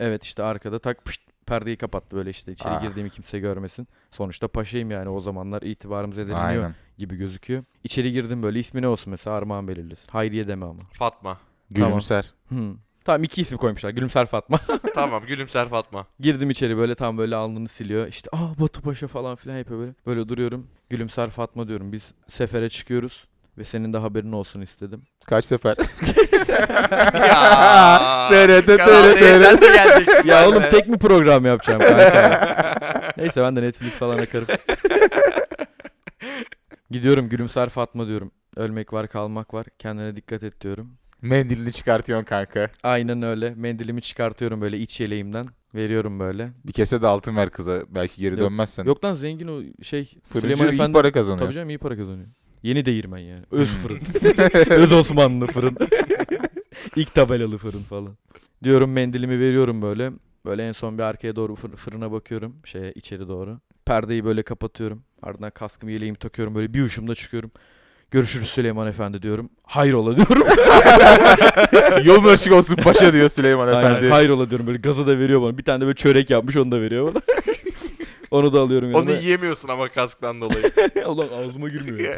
[0.00, 2.82] Evet işte arkada tak pışt, perdeyi kapattı böyle işte içeri Ah.
[2.82, 3.88] girdiğimi kimse görmesin.
[4.10, 6.74] Sonuçta paşayım yani o zamanlar itibarımız edilmiyor Aynen.
[6.98, 7.64] gibi gözüküyor.
[7.84, 10.08] İçeri girdim böyle ismi ne olsun mesela Armağan belirlesin.
[10.12, 10.80] Hayriye deme ama.
[10.92, 11.40] Fatma.
[11.70, 12.32] Gülümser.
[12.48, 12.74] Hı.
[13.04, 13.90] Tamam iki isim koymuşlar.
[13.90, 14.58] Gülümser Fatma.
[14.94, 16.06] tamam gülümser Fatma.
[16.20, 18.06] Girdim içeri böyle tam böyle alnını siliyor.
[18.06, 19.92] İşte aa Batu Paşa falan filan yapıyor böyle.
[20.06, 20.66] Böyle duruyorum.
[20.90, 21.92] Gülümser Fatma diyorum.
[21.92, 23.24] Biz sefere çıkıyoruz.
[23.58, 25.02] Ve senin de haberin olsun istedim.
[25.24, 25.76] Kaç sefer?
[27.28, 28.28] ya.
[28.78, 30.28] Kanal değil, sen de geleceksin.
[30.28, 33.12] Ya oğlum tek mi program yapacağım kanka?
[33.16, 34.46] Neyse ben de Netflix falan akarım.
[36.90, 38.32] Gidiyorum Gülümser Fatma diyorum.
[38.56, 39.66] Ölmek var kalmak var.
[39.78, 40.98] Kendine dikkat et diyorum.
[41.22, 42.70] Mendilini çıkartıyorsun kanka.
[42.82, 43.54] Aynen öyle.
[43.56, 45.44] Mendilimi çıkartıyorum böyle iç yeleğimden.
[45.74, 46.50] Veriyorum böyle.
[46.64, 47.82] Bir kese de altın ver kıza.
[47.88, 48.50] Belki geri Yok.
[48.50, 48.84] dönmezsen.
[48.84, 50.14] Yok lan zengin o şey.
[50.28, 51.46] Fırıncı Süleyman iyi Efendi- para kazanıyor.
[51.46, 52.28] Tabii canım iyi para kazanıyor.
[52.62, 53.42] Yeni değirmen yani.
[53.50, 53.76] Öz Hmm.
[53.76, 54.00] fırın.
[54.82, 55.76] Öz Osmanlı fırın.
[56.96, 58.16] İlk tabelalı fırın falan.
[58.64, 60.12] Diyorum mendilimi veriyorum böyle.
[60.44, 62.56] Böyle en son bir arkaya doğru fır- fırına bakıyorum.
[62.64, 63.60] Şeye içeri doğru.
[63.84, 65.02] Perdeyi böyle kapatıyorum.
[65.22, 66.54] Ardından kaskımı yeleğimi takıyorum.
[66.54, 67.50] Böyle bir uşumda çıkıyorum.
[68.12, 69.50] Görüşürüz Süleyman Efendi diyorum.
[69.62, 70.46] Hayrola diyorum.
[72.04, 74.08] Yolun açık olsun paşa diyor Süleyman Aynen, Efendi.
[74.08, 74.66] hayrola diyorum.
[74.66, 75.58] Böyle gazı da veriyor bana.
[75.58, 77.22] Bir tane de böyle çörek yapmış onu da veriyor bana.
[78.30, 79.12] onu da alıyorum yanıma.
[79.12, 80.72] Onu yiyemiyorsun ama kasktan dolayı.
[81.06, 82.14] Ulan ağzıma girmiyor.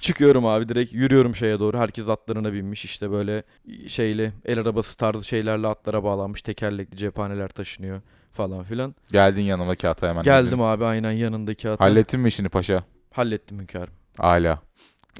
[0.00, 1.78] Çıkıyorum abi direkt yürüyorum şeye doğru.
[1.78, 3.42] Herkes atlarına binmiş işte böyle
[3.86, 6.42] şeyli el arabası tarzı şeylerle atlara bağlanmış.
[6.42, 8.00] Tekerlekli cephaneler taşınıyor
[8.32, 8.94] falan filan.
[9.12, 10.22] Geldin yanıma kağıta hemen.
[10.22, 11.84] Geldim abi aynen yanındaki ata.
[11.84, 12.84] Hallettin mi işini paşa?
[13.10, 13.94] Hallettim hünkârım.
[14.18, 14.62] Hala.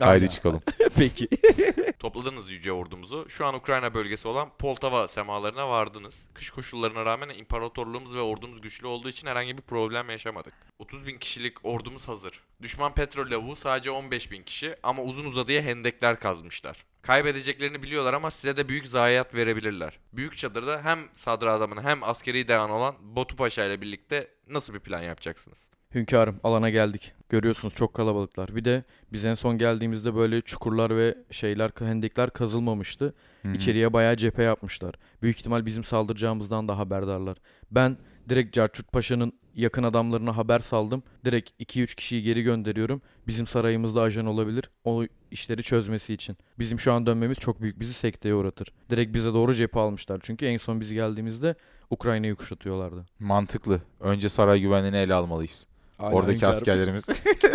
[0.00, 0.62] Haydi çıkalım.
[0.96, 1.28] Peki.
[1.98, 3.26] Topladınız yüce ordumuzu.
[3.28, 6.26] Şu an Ukrayna bölgesi olan Poltava semalarına vardınız.
[6.34, 10.54] Kış koşullarına rağmen imparatorluğumuz ve ordumuz güçlü olduğu için herhangi bir problem yaşamadık.
[10.78, 12.40] 30 bin kişilik ordumuz hazır.
[12.62, 16.84] Düşman petrol lavuğu sadece 15 bin kişi ama uzun uzadıya hendekler kazmışlar.
[17.02, 19.98] Kaybedeceklerini biliyorlar ama size de büyük zayiat verebilirler.
[20.12, 25.02] Büyük çadırda hem sadrazamın hem askeri devan olan Batu Paşa ile birlikte nasıl bir plan
[25.02, 25.68] yapacaksınız?
[25.94, 27.12] Hünkârım alana geldik.
[27.28, 28.56] Görüyorsunuz çok kalabalıklar.
[28.56, 33.14] Bir de biz en son geldiğimizde böyle çukurlar ve şeyler hendekler kazılmamıştı.
[33.42, 33.52] Hı hı.
[33.52, 34.94] İçeriye bayağı cephe yapmışlar.
[35.22, 37.36] Büyük ihtimal bizim saldıracağımızdan da haberdarlar.
[37.70, 37.96] Ben
[38.28, 41.02] direkt Carçurt Paşa'nın yakın adamlarına haber saldım.
[41.24, 43.02] Direkt 2-3 kişiyi geri gönderiyorum.
[43.26, 44.70] Bizim sarayımızda ajan olabilir.
[44.84, 46.36] O işleri çözmesi için.
[46.58, 48.72] Bizim şu an dönmemiz çok büyük bizi sekteye uğratır.
[48.90, 50.20] Direkt bize doğru cephe almışlar.
[50.22, 51.54] Çünkü en son biz geldiğimizde
[51.90, 53.06] Ukrayna'yı kuşatıyorlardı.
[53.18, 53.80] Mantıklı.
[54.00, 55.66] Önce saray güvenliğini ele almalıyız.
[56.00, 56.56] Aynen Oradaki hünkârım.
[56.56, 57.06] askerlerimiz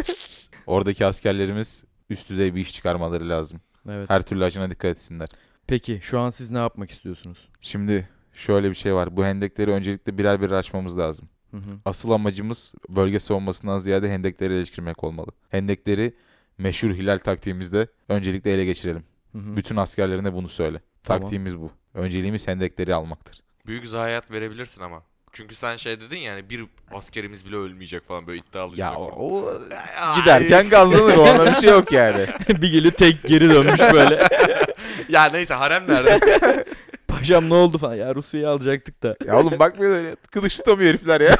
[0.68, 3.62] Oradaki askerlerimiz üst düzey bir iş çıkarmaları lazım.
[3.90, 4.10] Evet.
[4.10, 5.30] Her türlü ajana dikkat etsinler.
[5.68, 7.50] Peki şu an siz ne yapmak istiyorsunuz?
[7.62, 9.18] Şimdi şöyle bir şey var.
[9.18, 11.30] Bu hendekleri öncelikle birer birer açmamız lazım.
[11.52, 11.80] Hı hı.
[11.86, 15.32] Asıl amacımız bölge savunmasından ziyade hendekleri ele geçirmek olmalı.
[15.50, 16.14] Hendekleri
[16.58, 19.04] meşhur hilal taktiğimizde öncelikle ele geçirelim.
[19.32, 19.56] Hı hı.
[19.56, 20.82] Bütün askerlerine bunu söyle.
[21.04, 21.22] Tamam.
[21.22, 21.72] Taktiğimiz bu.
[21.94, 23.44] Önceliğimiz hendekleri almaktır.
[23.66, 25.04] Büyük zayiat verebilirsin ama.
[25.36, 29.16] Çünkü sen şey dedin yani bir askerimiz bile ölmeyecek falan böyle iddialı kurdun.
[29.18, 29.54] o
[30.02, 30.20] Ay.
[30.20, 31.18] giderken gazlanır.
[31.18, 32.28] Ona bir şey yok yani.
[32.50, 34.28] bir geliyor tek geri dönmüş böyle.
[35.10, 36.66] ya neyse harem nerede?
[37.08, 37.96] Paşam ne oldu falan.
[37.96, 39.16] Ya Rusya'yı alacaktık da.
[39.26, 40.16] Ya oğlum bakmıyor öyle.
[40.32, 41.36] Kılıç tutamıyor herifler ya.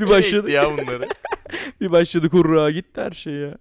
[0.00, 0.50] Bir başladı.
[0.50, 1.08] ya bunları.
[1.80, 3.54] Bir başladı kurruğa gitti her şey ya.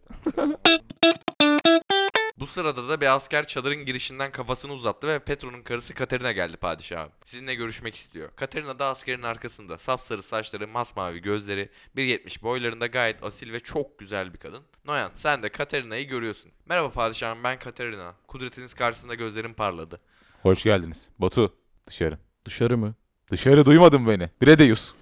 [2.44, 7.10] Bu sırada da bir asker çadırın girişinden kafasını uzattı ve Petro'nun karısı Katerina geldi padişahım.
[7.26, 8.30] Sizinle görüşmek istiyor.
[8.36, 9.78] Katerina da askerin arkasında.
[9.78, 14.64] Sapsarı saçları, masmavi gözleri, 1.70 boylarında gayet asil ve çok güzel bir kadın.
[14.86, 16.52] Noyan sen de Katerina'yı görüyorsun.
[16.66, 18.14] Merhaba padişahım ben Katerina.
[18.28, 20.00] Kudretiniz karşısında gözlerim parladı.
[20.42, 21.10] Hoş geldiniz.
[21.20, 21.54] Batu
[21.88, 22.18] dışarı.
[22.46, 22.96] Dışarı mı?
[23.32, 24.30] Dışarı duymadın beni.
[24.42, 24.94] Bire de yüz.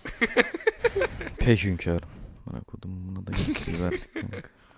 [1.39, 2.09] Pek hünkârım.
[2.45, 4.09] Bana kodum buna da getiriverdik.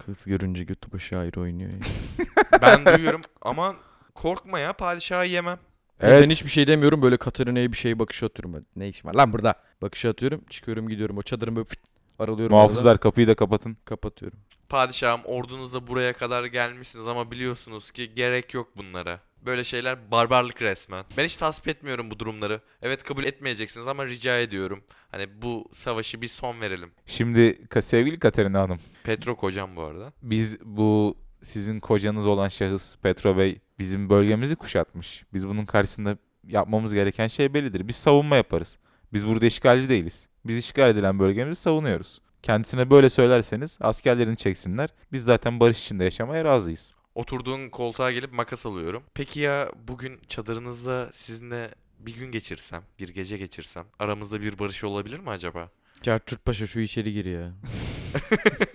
[0.05, 1.79] Kız görünce götü başı ayrı oynuyor ya.
[2.61, 3.75] Ben duyuyorum ama
[4.15, 5.59] korkma ya padişahı yemem.
[5.99, 6.23] Evet.
[6.23, 8.65] Ben hiçbir şey demiyorum böyle Katarina'ya bir şey bakış atıyorum.
[8.75, 9.53] Ne işim var lan burada?
[9.81, 11.17] Bakış atıyorum çıkıyorum gidiyorum.
[11.17, 11.79] O çadırın böyle fıt,
[12.19, 12.55] aralıyorum.
[12.55, 13.77] Muhafızlar kapıyı da kapatın.
[13.85, 14.39] Kapatıyorum.
[14.69, 19.19] Padişahım ordunuzla buraya kadar gelmişsiniz ama biliyorsunuz ki gerek yok bunlara.
[19.45, 21.05] Böyle şeyler barbarlık resmen.
[21.17, 22.61] Ben hiç tasvip etmiyorum bu durumları.
[22.81, 24.83] Evet kabul etmeyeceksiniz ama rica ediyorum.
[25.11, 26.91] Hani bu savaşı bir son verelim.
[27.05, 28.79] Şimdi sevgili Katerina Hanım.
[29.03, 30.13] Petro kocam bu arada.
[30.21, 35.23] Biz bu sizin kocanız olan şahıs Petro Bey bizim bölgemizi kuşatmış.
[35.33, 37.87] Biz bunun karşısında yapmamız gereken şey bellidir.
[37.87, 38.77] Biz savunma yaparız.
[39.13, 40.27] Biz burada işgalci değiliz.
[40.45, 42.21] Biz işgal edilen bölgemizi savunuyoruz.
[42.43, 44.89] Kendisine böyle söylerseniz askerlerini çeksinler.
[45.11, 46.93] Biz zaten barış içinde yaşamaya razıyız.
[47.15, 49.03] Oturduğun koltuğa gelip makas alıyorum.
[49.13, 55.19] Peki ya bugün çadırınızda sizinle bir gün geçirsem, bir gece geçirsem aramızda bir barış olabilir
[55.19, 55.69] mi acaba?
[56.01, 57.51] Carçurt Paşa şu içeri gir ya.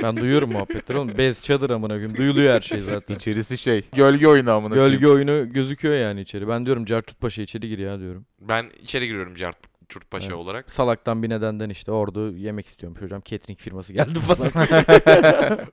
[0.02, 1.18] ben duyuyorum muhabbetleri oğlum.
[1.18, 2.16] Bez çadır amına koyayım.
[2.16, 3.14] Duyuluyor her şey zaten.
[3.14, 4.92] İçerisi şey gölge oyunu amına koyayım.
[5.00, 6.48] Gölge oyunu gözüküyor yani içeri.
[6.48, 8.26] Ben diyorum Carçurt Paşa içeri gir ya diyorum.
[8.40, 9.56] Ben içeri giriyorum Cart
[9.88, 10.36] Çurt Paşa Evet.
[10.36, 10.72] olarak.
[10.72, 13.22] Salaktan bir nedenden işte ordu yemek istiyormuş hocam.
[13.24, 14.50] Catering firması geldi falan.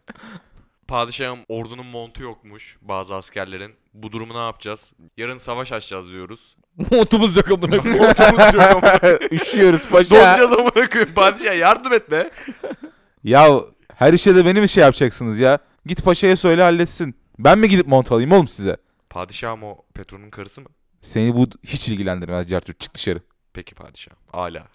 [0.88, 3.71] Padişahım ordunun montu yokmuş bazı askerlerin.
[3.93, 4.91] Bu durumu ne yapacağız?
[5.17, 6.58] Yarın savaş açacağız diyoruz.
[6.91, 8.04] Montumuz yok amına koyayım.
[8.04, 9.00] Montumuz yok ama.
[9.32, 10.15] Üşüyoruz paşa.
[10.15, 11.13] Donacağız amına koyayım.
[11.13, 12.32] Padişah yardım et be.
[13.24, 13.60] ya
[13.95, 15.60] her işe de benim mi şey yapacaksınız ya?
[15.86, 17.15] Git paşaya söyle halletsin.
[17.39, 18.78] Ben mi gidip mont alayım oğlum size?
[19.10, 20.67] Padişahım o Petro'nun karısı mı?
[21.02, 22.80] Seni bu hiç ilgilendirmez Cartürk.
[22.80, 23.21] Çık dışarı.
[23.54, 24.17] Peki padişahım.
[24.32, 24.67] Hala.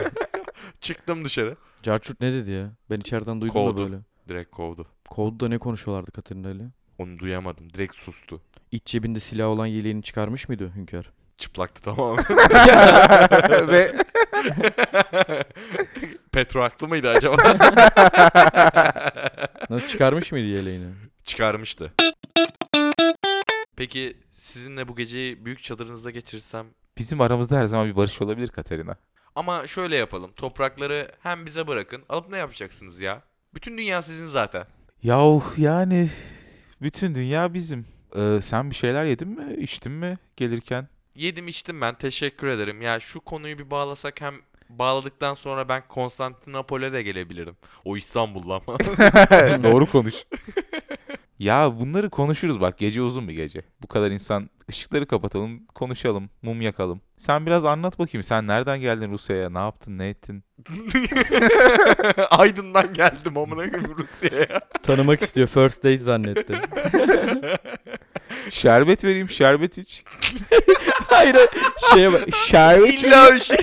[0.80, 1.56] Çıktım dışarı.
[1.82, 2.70] Carçurt ne dedi ya?
[2.90, 3.80] Ben içeriden duydum Kovdu.
[3.80, 4.02] da böyle.
[4.28, 4.86] Direkt kovdu.
[5.10, 6.62] Kovdu da ne konuşuyorlardı Katerina ile?
[6.98, 7.72] Onu duyamadım.
[7.72, 8.40] Direkt sustu.
[8.72, 11.12] İç cebinde silah olan yeleğini çıkarmış mıydı hünkâr?
[11.38, 12.16] Çıplaktı tamam.
[13.68, 13.92] Ve
[16.32, 17.36] Petro haklı mıydı acaba?
[19.70, 20.86] Nasıl çıkarmış mıydı yeleğini?
[21.24, 21.92] Çıkarmıştı.
[23.76, 26.66] Peki sizinle bu geceyi büyük çadırınızda geçirsem
[26.98, 28.96] bizim aramızda her zaman bir barış olabilir Katerina.
[29.34, 30.32] ama şöyle yapalım.
[30.32, 32.02] Toprakları hem bize bırakın.
[32.08, 33.22] Alıp ne yapacaksınız ya?
[33.54, 34.64] Bütün dünya sizin zaten.
[35.02, 36.10] Yahu yani
[36.82, 37.86] bütün dünya bizim.
[38.16, 40.88] Ee, sen bir şeyler yedin mi, içtin mi gelirken?
[41.14, 41.94] Yedim içtim ben.
[41.94, 42.82] Teşekkür ederim.
[42.82, 44.34] Ya şu konuyu bir bağlasak hem
[44.68, 47.56] bağladıktan sonra ben Konstantinopol'e de gelebilirim.
[47.84, 48.78] O İstanbul'da ama.
[49.62, 50.14] Doğru konuş.
[51.38, 53.62] ya bunları konuşuruz bak gece uzun bir gece.
[53.82, 57.00] Bu kadar insan ışıkları kapatalım konuşalım mum yakalım.
[57.16, 60.44] Sen biraz anlat bakayım sen nereden geldin Rusya'ya ne yaptın ne ettin?
[62.30, 64.60] Aydın'dan geldim amına koyayım Rusya'ya.
[64.82, 65.48] Tanımak istiyor.
[65.48, 66.54] First date zannetti.
[68.50, 70.02] Şerbet vereyim şerbet iç.
[71.06, 71.36] Hayır.
[71.90, 72.22] Şeye bak.
[72.46, 73.56] Şerbet İlla bir şey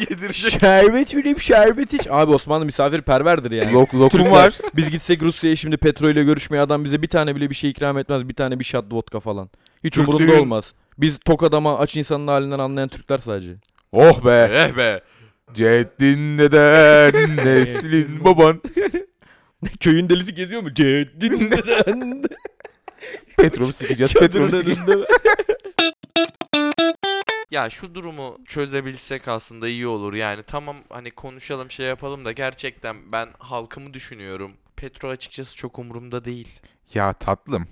[0.00, 0.60] yedirecek.
[0.60, 2.06] Şerbet vereyim şerbet iç.
[2.10, 3.72] Abi Osmanlı misafirperverdir yani.
[3.72, 4.58] Lok, lokum Türkler, var.
[4.76, 7.98] Biz gitsek Rusya'ya şimdi Petro ile görüşmeye adam bize bir tane bile bir şey ikram
[7.98, 8.28] etmez.
[8.28, 9.50] Bir tane bir shot vodka falan.
[9.84, 10.74] Hiç Türklüğün- umurunda olmaz.
[10.98, 13.54] Biz tok adama aç insanın halinden anlayan Türkler sadece.
[13.92, 14.48] Oh be.
[14.52, 15.00] Eh be.
[15.54, 18.62] Ceddin neden neslin baban.
[19.80, 20.74] Köyün delisi geziyor mu?
[20.74, 22.22] Ceddin neden?
[23.36, 25.04] Petrol sikeceğiz petrol sikeceğiz.
[27.50, 30.14] Ya şu durumu çözebilsek aslında iyi olur.
[30.14, 34.52] Yani tamam hani konuşalım şey yapalım da gerçekten ben halkımı düşünüyorum.
[34.76, 36.48] Petro açıkçası çok umurumda değil.
[36.94, 37.66] Ya tatlım.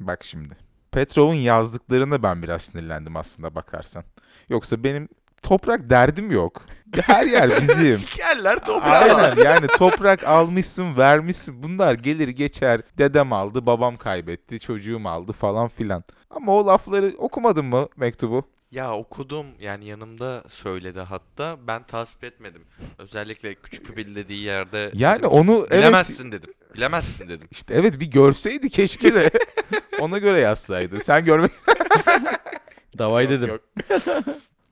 [0.00, 0.54] Bak şimdi.
[0.92, 4.04] Petrov'un yazdıklarına ben biraz sinirlendim aslında bakarsan.
[4.48, 5.08] Yoksa benim
[5.42, 6.62] toprak derdim yok.
[7.00, 7.96] Her yer bizim.
[7.96, 9.16] Sikerler toprağı.
[9.16, 15.68] Aynen yani toprak almışsın vermişsin bunlar gelir geçer dedem aldı babam kaybetti çocuğum aldı falan
[15.68, 16.04] filan.
[16.30, 18.48] Ama o lafları okumadın mı mektubu?
[18.72, 22.64] Ya okudum yani yanımda söyledi hatta ben tasvip etmedim.
[22.98, 26.50] Özellikle küçük bir dediği yerde Yani dedim, onu evet bilemezsin dedim.
[26.74, 27.48] Bilemezsin dedim.
[27.50, 29.30] işte evet bir görseydi keşke de
[30.00, 31.00] ona göre yazsaydı.
[31.00, 31.50] Sen görmek
[32.98, 33.48] Davay dedim.
[33.48, 33.60] yok.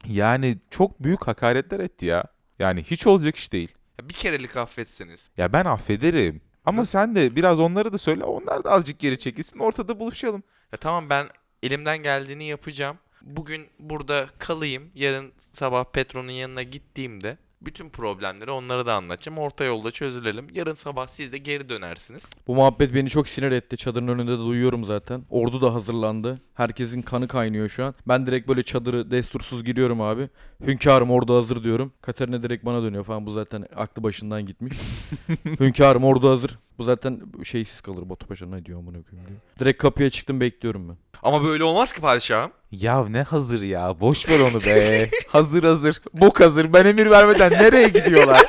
[0.07, 2.25] yani çok büyük hakaretler etti ya.
[2.59, 3.75] Yani hiç olacak iş değil.
[3.99, 5.31] Ya bir kerelik affetseniz.
[5.37, 6.41] Ya ben affederim.
[6.65, 8.25] Ama sen de biraz onları da söyle.
[8.25, 9.59] Onlar da azıcık geri çekilsin.
[9.59, 10.43] Ortada buluşalım.
[10.73, 11.27] Ya tamam ben
[11.63, 12.99] elimden geldiğini yapacağım.
[13.23, 14.83] Bugün burada kalayım.
[14.95, 19.39] Yarın sabah Petro'nun yanına gittiğimde bütün problemleri onlara da anlatacağım.
[19.39, 20.47] Orta yolda çözülelim.
[20.53, 22.31] Yarın sabah siz de geri dönersiniz.
[22.47, 23.77] Bu muhabbet beni çok sinir etti.
[23.77, 25.23] Çadırın önünde de duyuyorum zaten.
[25.31, 26.41] Ordu da hazırlandı.
[26.55, 27.95] Herkesin kanı kaynıyor şu an.
[28.09, 30.29] Ben direkt böyle çadırı destursuz giriyorum abi.
[30.67, 31.93] Hünkârım ordu hazır diyorum.
[32.03, 33.27] Katerina direkt bana dönüyor falan.
[33.27, 34.79] Bu zaten aklı başından gitmiş.
[35.61, 36.59] Hünkârım ordu hazır.
[36.79, 38.11] Bu zaten şeysiz kalır.
[38.11, 39.41] Batu Paşa ne diyor amına koyayım diyor.
[39.59, 40.97] Direkt kapıya çıktım bekliyorum ben.
[41.23, 42.51] Ama böyle olmaz ki padişahım.
[42.73, 44.01] Ya ne hazır ya.
[44.01, 45.11] Boş ver onu be.
[45.29, 46.01] hazır hazır.
[46.15, 46.73] Bok hazır.
[46.73, 48.47] Ben emir vermeden nereye gidiyorlar?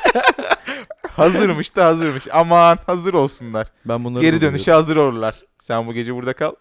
[1.08, 2.28] hazırmış da hazırmış.
[2.32, 3.66] Aman hazır olsunlar.
[3.84, 5.36] Ben bunları Geri dönüşe hazır olurlar.
[5.58, 6.52] Sen bu gece burada kal.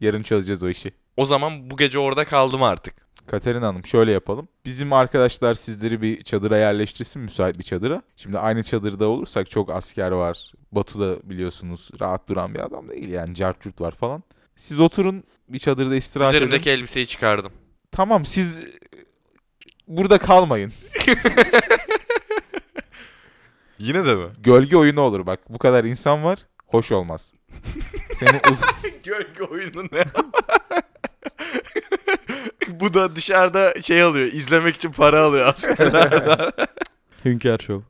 [0.00, 0.90] Yarın çözeceğiz o işi.
[1.16, 2.94] O zaman bu gece orada kaldım artık.
[3.26, 4.48] Katerina Hanım şöyle yapalım.
[4.64, 8.02] Bizim arkadaşlar sizleri bir çadıra yerleştirsin müsait bir çadıra.
[8.16, 10.52] Şimdi aynı çadırda olursak çok asker var.
[10.72, 14.22] Batu da biliyorsunuz rahat duran bir adam değil yani cartürt var falan.
[14.56, 16.38] Siz oturun bir çadırda istirahat edin.
[16.46, 17.52] Üzerimdeki elbiseyi çıkardım.
[17.92, 18.62] Tamam siz
[19.88, 20.72] burada kalmayın.
[23.78, 24.24] Yine de mi?
[24.38, 25.40] Gölge oyunu olur bak.
[25.48, 26.38] Bu kadar insan var.
[26.66, 27.32] Hoş olmaz.
[28.14, 28.62] Seni uz-
[29.04, 30.04] Gölge oyunu ne?
[32.80, 34.26] Bu da dışarıda şey alıyor.
[34.32, 36.50] izlemek için para alıyor askerler.
[37.24, 37.86] Hünkâr Show.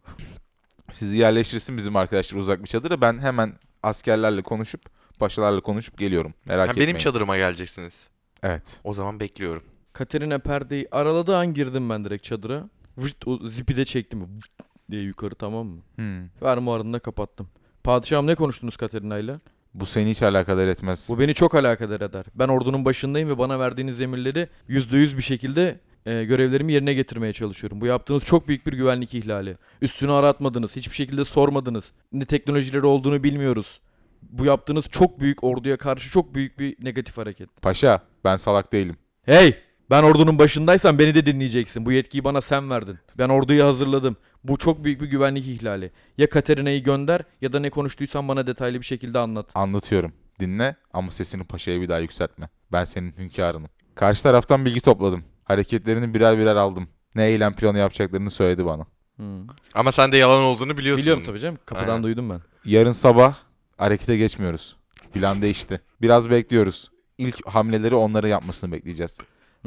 [0.90, 3.00] sizi yerleştirsin bizim arkadaşlar uzak bir çadıra.
[3.00, 3.52] Ben hemen
[3.83, 4.81] askerlerle konuşup
[5.18, 6.35] paşalarla konuşup geliyorum.
[6.44, 6.88] Merak Ha, etmeyin.
[6.88, 8.09] benim çadırıma geleceksiniz.
[8.42, 8.81] Evet.
[8.85, 9.62] O zaman bekliyorum.
[9.92, 12.68] Katerina perdeyi araladığı an girdim ben direkt çadıra.
[12.98, 14.20] Vırt, o zipi de çektim.
[14.22, 14.50] Vırt
[14.90, 15.83] diye yukarı tamam mı?
[15.96, 16.29] Hmm.
[16.40, 17.48] Fermuarını da kapattım.
[17.85, 19.40] Padişahım ne konuştunuz Katerina'yla?
[19.74, 21.07] Bu seni hiç alakadar etmez.
[21.09, 22.24] Bu beni çok alakadar eder.
[22.35, 27.81] Ben ordunun başındayım ve bana verdiğiniz emirleri %100 bir şekilde e, görevlerimi yerine getirmeye çalışıyorum.
[27.81, 29.57] Bu yaptığınız çok büyük bir güvenlik ihlali.
[29.83, 30.76] Üstünü aratmadınız.
[30.76, 31.92] Hiçbir şekilde sormadınız.
[32.12, 33.81] Ne teknolojileri olduğunu bilmiyoruz.
[34.30, 37.62] Bu yaptığınız çok büyük orduya karşı çok büyük bir negatif hareket.
[37.62, 38.96] Paşa ben salak değilim.
[39.26, 39.56] Hey!
[39.90, 41.86] Ben ordunun başındaysan beni de dinleyeceksin.
[41.86, 42.98] Bu yetkiyi bana sen verdin.
[43.18, 44.16] Ben orduyu hazırladım.
[44.44, 45.90] Bu çok büyük bir güvenlik ihlali.
[46.18, 49.46] Ya Katerina'yı gönder ya da ne konuştuysan bana detaylı bir şekilde anlat.
[49.54, 50.12] Anlatıyorum.
[50.40, 52.48] Dinle ama sesini paşaya bir daha yükseltme.
[52.72, 53.68] Ben senin hünkârınım.
[53.94, 55.24] Karşı taraftan bilgi topladım.
[55.44, 56.88] Hareketlerini birer birer aldım.
[57.14, 58.86] Ne eylem planı yapacaklarını söyledi bana.
[59.16, 59.46] Hmm.
[59.74, 61.02] Ama sen de yalan olduğunu biliyorsun.
[61.02, 61.58] Biliyorum tabii canım.
[61.66, 62.02] Kapıdan Aynen.
[62.02, 62.40] duydum ben.
[62.64, 63.34] Yarın sabah
[63.78, 64.76] harekete geçmiyoruz.
[65.12, 65.80] Plan değişti.
[66.02, 66.90] Biraz bekliyoruz.
[67.18, 69.18] İlk hamleleri onların yapmasını bekleyeceğiz.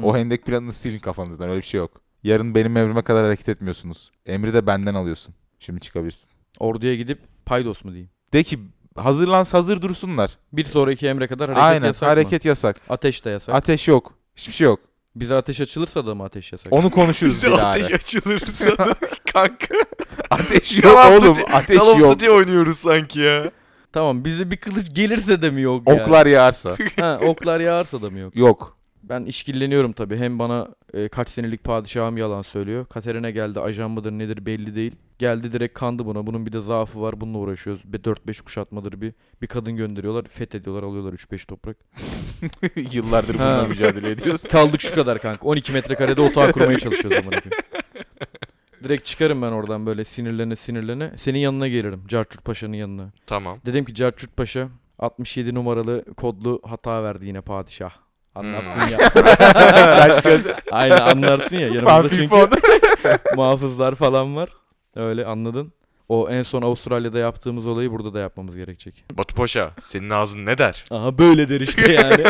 [0.02, 2.00] O hendek planını silin kafanızdan öyle bir şey yok.
[2.22, 4.10] Yarın benim emrime kadar hareket etmiyorsunuz.
[4.26, 5.34] Emri de benden alıyorsun.
[5.58, 6.30] Şimdi çıkabilirsin.
[6.58, 8.10] Orduya gidip paydos mu diyeyim.
[8.32, 8.58] De ki
[8.96, 10.38] hazırlan hazır dursunlar.
[10.52, 12.08] Bir sonraki emre kadar hareket Aynen yasak mı?
[12.08, 12.80] hareket yasak.
[12.88, 13.54] Ateş de yasak.
[13.54, 14.14] Ateş yok.
[14.36, 14.80] Hiçbir şey yok.
[15.16, 16.72] Bize ateş açılırsa da mı ateş yasak?
[16.72, 17.68] Onu konuşuruz Bize bir daha.
[17.70, 18.94] ateş açılırsa da
[19.32, 19.74] kanka.
[20.30, 21.34] Ateş Call yok of oğlum.
[21.34, 22.12] Duty- Ateş Call of yok.
[22.14, 23.50] Duty oynuyoruz sanki ya.
[23.92, 26.02] Tamam bize bir kılıç gelirse de mi yok yani?
[26.02, 26.76] Oklar yağarsa.
[27.00, 28.36] Ha, oklar yağarsa da mı yok?
[28.36, 28.76] Yok.
[29.02, 30.16] Ben işkilleniyorum tabii.
[30.16, 32.86] Hem bana e, kaç senelik padişahım yalan söylüyor.
[32.86, 34.92] Katerina geldi ajan mıdır nedir belli değil.
[35.18, 36.26] Geldi direkt kandı buna.
[36.26, 37.20] Bunun bir de zaafı var.
[37.20, 37.82] Bununla uğraşıyoruz.
[37.84, 39.12] Bir 4-5 kuşatmadır bir.
[39.42, 40.24] Bir kadın gönderiyorlar.
[40.24, 41.76] Fethediyorlar alıyorlar 3-5 toprak.
[42.92, 44.42] Yıllardır bununla mücadele ediyoruz.
[44.48, 45.46] Kaldık şu kadar kanka.
[45.48, 47.62] 12 metrekarede otağı kurmaya çalışıyoruz amına koyayım.
[48.84, 51.12] Direkt çıkarım ben oradan böyle sinirlene sinirlene.
[51.16, 52.02] Senin yanına gelirim.
[52.08, 53.10] Carçurt Paşa'nın yanına.
[53.26, 53.58] Tamam.
[53.66, 57.90] Dedim ki Carçurt Paşa 67 numaralı kodlu hata verdi yine padişah.
[58.34, 58.92] Anlarsın Hmm.
[58.92, 58.98] ya.
[60.08, 60.46] Kaş göz.
[60.70, 61.66] Aynen anlarsın ya.
[61.68, 62.34] Yanımızda çünkü
[63.36, 64.48] muhafızlar falan var.
[64.96, 65.72] Öyle anladın.
[66.08, 69.04] O en son Avustralya'da yaptığımız olayı burada da yapmamız gerekecek.
[69.12, 70.84] Batu Paşa senin ağzın ne der?
[70.90, 72.24] Aha böyle der işte yani.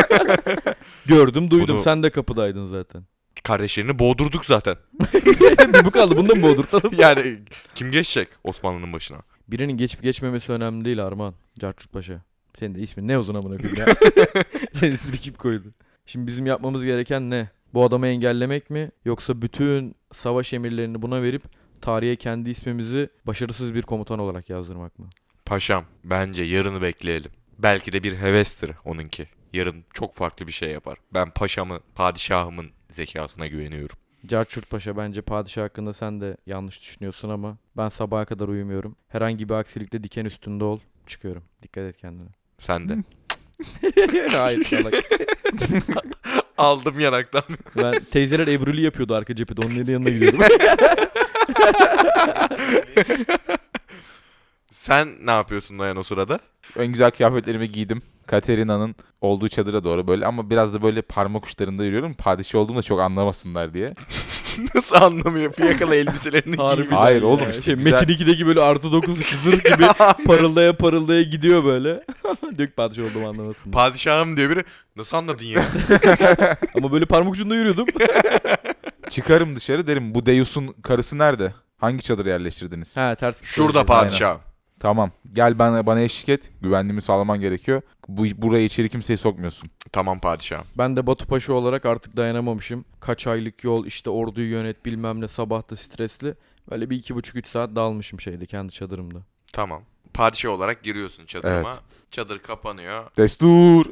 [1.05, 1.75] Gördüm duydum.
[1.75, 3.03] Bunu- Sen de kapıdaydın zaten.
[3.43, 4.75] Kardeşlerini boğdurduk zaten.
[5.13, 6.17] bir bu kaldı.
[6.17, 6.91] Bunu da mı boğdurtalım?
[6.97, 7.39] Yani
[7.75, 9.17] kim geçecek Osmanlı'nın başına?
[9.47, 11.33] Birinin geçip geçmemesi önemli değil Arman.
[11.59, 12.21] Carçurt Paşa.
[12.59, 13.95] Senin de ismin ne uzun amına koyayım ya.
[14.73, 15.73] Senin ismini kim koydu?
[16.05, 17.49] Şimdi bizim yapmamız gereken ne?
[17.73, 18.91] Bu adamı engellemek mi?
[19.05, 21.43] Yoksa bütün savaş emirlerini buna verip
[21.81, 25.09] tarihe kendi ismimizi başarısız bir komutan olarak yazdırmak mı?
[25.45, 27.31] Paşam bence yarını bekleyelim.
[27.59, 29.27] Belki de bir hevestir onunki.
[29.53, 30.97] Yarın çok farklı bir şey yapar.
[31.13, 33.95] Ben paşamı, padişahımın zekasına güveniyorum.
[34.27, 38.95] Carçurt Paşa bence padişah hakkında sen de yanlış düşünüyorsun ama ben sabaha kadar uyumuyorum.
[39.07, 40.79] Herhangi bir aksilikte diken üstünde ol.
[41.07, 41.43] Çıkıyorum.
[41.63, 42.29] Dikkat et kendine.
[42.57, 42.97] Sen de.
[44.31, 44.93] Hayır salak.
[46.57, 47.43] Aldım yanaktan.
[47.77, 49.61] Ben teyzeler Ebruli yapıyordu arka cephede.
[49.65, 50.39] Onun yanına gidiyordum.
[54.81, 56.39] Sen ne yapıyorsun Noyan o sırada?
[56.79, 58.01] En güzel kıyafetlerimi giydim.
[58.27, 62.13] Katerina'nın olduğu çadıra doğru böyle ama biraz da böyle parmak uçlarında yürüyorum.
[62.13, 63.93] Padişah olduğumu da çok anlamasınlar diye.
[64.75, 65.53] Nasıl anlamıyor?
[65.53, 66.97] Fiyakalı elbiselerini Harbi giymiş.
[66.99, 69.87] Hayır oğlum işte Şey, güzel- Metin 2'deki böyle artı 9 zırh gibi
[70.25, 72.03] parıldaya parıldaya gidiyor böyle.
[72.57, 73.71] Dök padişah olduğumu anlamasın.
[73.71, 74.63] Padişahım diyor biri.
[74.95, 75.65] Nasıl anladın ya?
[76.77, 77.87] Ama böyle parmak ucunda yürüyordum.
[79.09, 81.53] Çıkarım dışarı derim bu Deus'un karısı nerede?
[81.77, 82.97] Hangi çadıra yerleştirdiniz?
[82.97, 83.41] ha ters.
[83.41, 84.39] Şurada padişahım.
[84.81, 85.11] Tamam.
[85.33, 86.51] Gel bana bana eşlik et.
[86.61, 87.81] Güvenliğimi sağlaman gerekiyor.
[88.07, 89.69] Bu buraya içeri kimseyi sokmuyorsun.
[89.91, 90.65] Tamam padişahım.
[90.77, 92.85] Ben de Batu Paşa olarak artık dayanamamışım.
[92.99, 96.35] Kaç aylık yol işte orduyu yönet bilmem ne sabah da stresli.
[96.71, 99.19] Böyle bir iki buçuk üç saat dalmışım şeyde kendi çadırımda.
[99.53, 99.81] Tamam.
[100.13, 101.69] Padişah olarak giriyorsun çadırıma.
[101.69, 101.79] Evet.
[102.11, 103.03] Çadır kapanıyor.
[103.17, 103.85] Destur.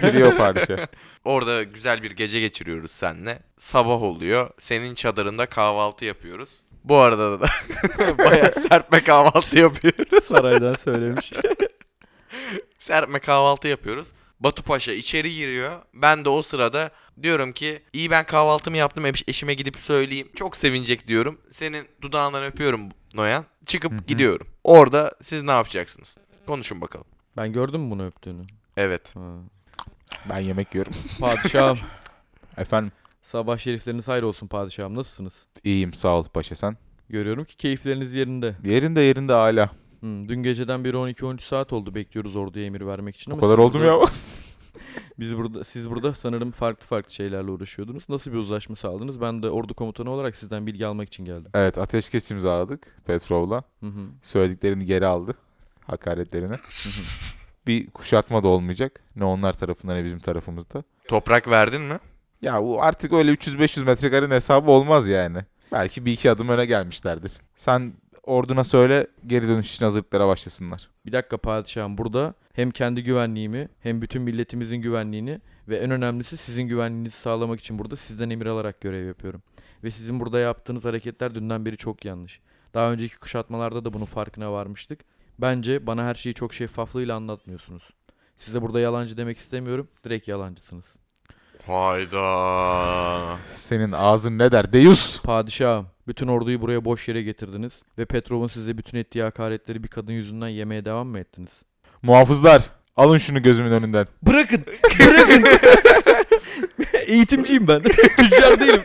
[0.00, 0.86] Giriyor padişah.
[1.24, 3.42] Orada güzel bir gece geçiriyoruz seninle.
[3.58, 4.50] Sabah oluyor.
[4.58, 6.62] Senin çadırında kahvaltı yapıyoruz.
[6.84, 7.46] Bu arada da
[8.18, 10.24] bayağı serpme kahvaltı yapıyoruz.
[10.24, 11.32] Saraydan söylemiş.
[12.78, 14.08] Serpme kahvaltı yapıyoruz.
[14.40, 15.82] Batu Paşa içeri giriyor.
[15.94, 16.90] Ben de o sırada
[17.22, 20.28] diyorum ki iyi ben kahvaltımı yaptım eş- eşime gidip söyleyeyim.
[20.36, 21.40] Çok sevinecek diyorum.
[21.50, 23.44] Senin dudağından öpüyorum Noyan.
[23.66, 24.46] Çıkıp gidiyorum.
[24.64, 26.16] Orada siz ne yapacaksınız?
[26.46, 27.06] Konuşun bakalım.
[27.36, 28.40] ben gördüm mü bunu öptüğünü?
[28.76, 29.16] Evet.
[29.16, 29.20] Ha.
[30.30, 30.92] Ben yemek yiyorum.
[31.20, 31.78] Padişahım.
[32.56, 32.92] Efendim
[33.30, 34.94] Sabah şerifleriniz hayır olsun padişahım.
[34.94, 35.46] Nasılsınız?
[35.64, 36.76] iyiyim sağ ol paşa sen.
[37.08, 38.56] Görüyorum ki keyifleriniz yerinde.
[38.64, 39.70] Yerinde yerinde hala.
[40.00, 43.56] Hmm, dün geceden beri 12-13 saat oldu bekliyoruz orduya emir vermek için O ama kadar
[43.56, 44.08] siz oldu mu burada- ya?
[45.18, 48.02] Biz burada siz burada sanırım farklı farklı şeylerle uğraşıyordunuz.
[48.08, 49.20] Nasıl bir uzlaşma sağladınız?
[49.20, 51.50] Ben de ordu komutanı olarak sizden bilgi almak için geldim.
[51.54, 53.62] evet ateşkes imzaladık Petrov'la.
[53.80, 54.06] Hı hı.
[54.22, 55.32] Söylediklerini geri aldı.
[55.86, 56.54] Hakaretlerini.
[57.66, 59.02] bir kuşatma da olmayacak.
[59.16, 60.82] Ne onlar tarafından ne bizim tarafımızda.
[61.08, 61.98] Toprak verdin mi?
[62.42, 65.38] Ya bu artık öyle 300-500 metrekarenin hesabı olmaz yani.
[65.72, 67.32] Belki bir iki adım öne gelmişlerdir.
[67.54, 70.88] Sen orduna söyle geri dönüş için hazırlıklara başlasınlar.
[71.06, 76.62] Bir dakika padişahım burada hem kendi güvenliğimi hem bütün milletimizin güvenliğini ve en önemlisi sizin
[76.62, 79.42] güvenliğinizi sağlamak için burada sizden emir alarak görev yapıyorum.
[79.84, 82.40] Ve sizin burada yaptığınız hareketler dünden beri çok yanlış.
[82.74, 85.00] Daha önceki kuşatmalarda da bunun farkına varmıştık.
[85.38, 87.90] Bence bana her şeyi çok şeffaflığıyla anlatmıyorsunuz.
[88.38, 89.88] Size burada yalancı demek istemiyorum.
[90.04, 90.99] Direkt yalancısınız.
[91.66, 93.36] Hayda.
[93.54, 94.72] Senin ağzın ne der?
[94.72, 95.22] Deus.
[95.22, 100.12] Padişahım, bütün orduyu buraya boş yere getirdiniz ve Petrov'un size bütün ettiği hakaretleri bir kadın
[100.12, 101.50] yüzünden yemeye devam mı ettiniz?
[102.02, 102.62] Muhafızlar.
[102.96, 104.06] Alın şunu gözümün önünden.
[104.22, 104.64] Bırakın!
[104.98, 105.44] Bırakın!
[107.06, 107.82] Eğitimciyim ben.
[108.16, 108.82] Tüccar değilim.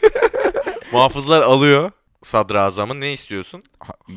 [0.91, 1.91] Muhafızlar alıyor
[2.25, 3.63] sadrazamı ne istiyorsun?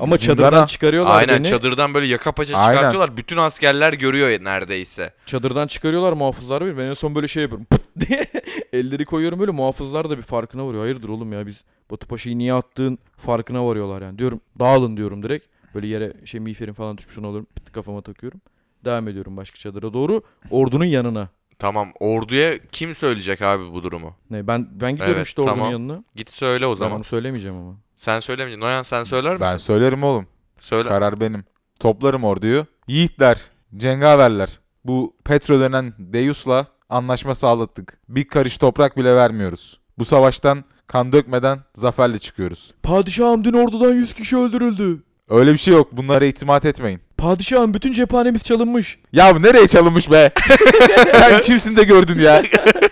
[0.01, 0.19] Ama Zindana.
[0.19, 1.47] çadırdan çıkarıyorlar Aynen beni.
[1.49, 2.77] çadırdan böyle yaka paça Aynen.
[2.77, 3.17] çıkartıyorlar.
[3.17, 5.13] Bütün askerler görüyor neredeyse.
[5.27, 6.79] Çadırdan çıkarıyorlar muhafızlar bir.
[6.79, 7.67] Ben en son böyle şey yapıyorum.
[7.71, 8.27] Pıt diye
[8.73, 10.83] elleri koyuyorum böyle muhafızlar da bir farkına varıyor.
[10.83, 14.19] Hayırdır oğlum ya biz Batu Paşa'yı niye attığın farkına varıyorlar yani.
[14.19, 15.47] Diyorum dağılın diyorum direkt.
[15.75, 17.47] Böyle yere şey miğferin falan düşmüş ona alıyorum.
[17.57, 18.41] Pıt kafama takıyorum.
[18.85, 20.23] Devam ediyorum başka çadıra doğru.
[20.51, 21.29] Ordunun yanına.
[21.59, 24.15] Tamam orduya kim söyleyecek abi bu durumu?
[24.31, 25.73] Ne ben ben gidiyorum Evet, işte ordunun tamam.
[25.73, 26.05] yanına.
[26.17, 26.97] Git söyle o Ben zaman.
[26.97, 27.77] onu söylemeyeceğim ama.
[27.99, 28.67] Sen söylemeyeceksin.
[28.67, 29.47] Noyan sen söyler misin?
[29.53, 30.27] Ben söylerim oğlum.
[30.61, 30.89] Söyle.
[30.89, 31.45] Karar benim.
[31.81, 32.67] Toplarım orduyu.
[32.89, 33.41] Yiğitler,
[33.77, 34.59] cengaverler.
[34.85, 37.99] Bu Petro denen Deus'la anlaşma sağlattık.
[38.09, 39.81] Bir karış toprak bile vermiyoruz.
[39.99, 42.75] Bu savaştan kan dökmeden zaferle çıkıyoruz.
[42.83, 45.03] Padişahım dün ordudan 100 kişi öldürüldü.
[45.29, 45.89] Öyle bir şey yok.
[45.93, 47.01] Bunlara itimat etmeyin.
[47.19, 48.99] Padişahım bütün cephanemiz çalınmış.
[49.13, 50.31] Ya bu nereye çalınmış be?
[51.13, 52.43] Sen kimsin de gördün ya?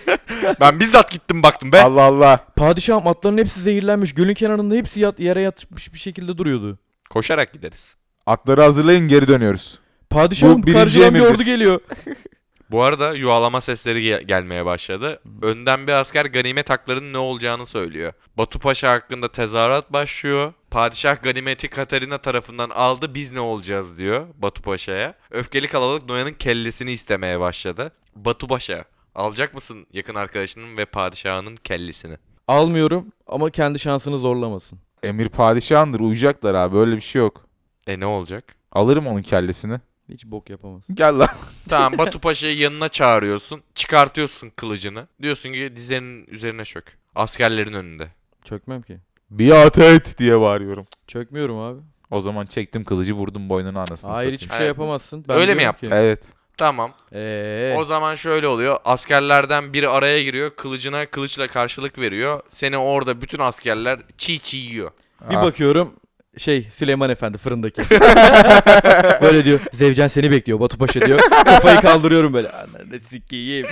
[0.59, 1.81] ben bizzat gittim baktım be.
[1.81, 2.37] Allah Allah.
[2.55, 4.13] Padişahım atların hepsi zehirlenmiş.
[4.13, 6.77] Gölün kenarında hepsi yat, yere yatmış bir şekilde duruyordu.
[7.09, 7.95] Koşarak gideriz.
[8.25, 9.79] Atları hazırlayın geri dönüyoruz.
[10.09, 11.33] Padişahım Bu birinci karşıdan bir emirdir.
[11.35, 11.79] ordu geliyor.
[12.71, 15.19] Bu arada yuvalama sesleri ge- gelmeye başladı.
[15.41, 18.13] Önden bir asker ganimet haklarının ne olacağını söylüyor.
[18.37, 20.53] Batu Paşa hakkında tezahürat başlıyor.
[20.71, 25.13] Padişah ganimeti Katarina tarafından aldı biz ne olacağız diyor Batu Paşa'ya.
[25.31, 27.91] Öfkeli kalabalık Noyan'ın kellesini istemeye başladı.
[28.15, 32.17] Batu Paşa alacak mısın yakın arkadaşının ve padişahının kellesini?
[32.47, 34.79] Almıyorum ama kendi şansını zorlamasın.
[35.03, 35.99] Emir padişahındır.
[35.99, 36.77] Uyacaklar abi.
[36.77, 37.45] Öyle bir şey yok.
[37.87, 38.55] E ne olacak?
[38.71, 39.79] Alırım onun kellesini.
[40.09, 40.81] Hiç bok yapamaz.
[40.93, 41.29] Gel lan.
[41.69, 43.61] Tamam Batu Paşa'yı yanına çağırıyorsun.
[43.75, 45.07] Çıkartıyorsun kılıcını.
[45.21, 46.97] Diyorsun ki dizlerinin üzerine çök.
[47.15, 48.07] Askerlerin önünde.
[48.45, 48.97] Çökmem ki.
[49.29, 50.87] Biat et diye bağırıyorum.
[51.07, 51.79] Çökmüyorum abi.
[52.11, 54.35] O zaman çektim kılıcı vurdum boynuna anasını Hayır satayım.
[54.37, 54.67] hiçbir şey Evet.
[54.67, 55.25] yapamazsın.
[55.29, 55.87] Ben Öyle mi diyorum yaptın?
[55.87, 56.23] ki- Evet.
[56.57, 56.91] Tamam.
[57.13, 57.75] Eee.
[57.77, 58.77] O zaman şöyle oluyor.
[58.85, 60.49] Askerlerden biri araya giriyor.
[60.49, 62.41] Kılıcına kılıçla karşılık veriyor.
[62.49, 64.91] Seni orada bütün askerler çiğ çiğ yiyor.
[65.29, 65.43] Bir Ah.
[65.43, 65.93] bakıyorum
[66.37, 67.81] şey Süleyman Efendi fırındaki.
[69.21, 69.59] böyle diyor.
[69.73, 71.19] Zevcen seni bekliyor Batu Paşa diyor.
[71.29, 72.49] Kafayı kaldırıyorum böyle.
[72.51, 73.67] Ananı sikeyim.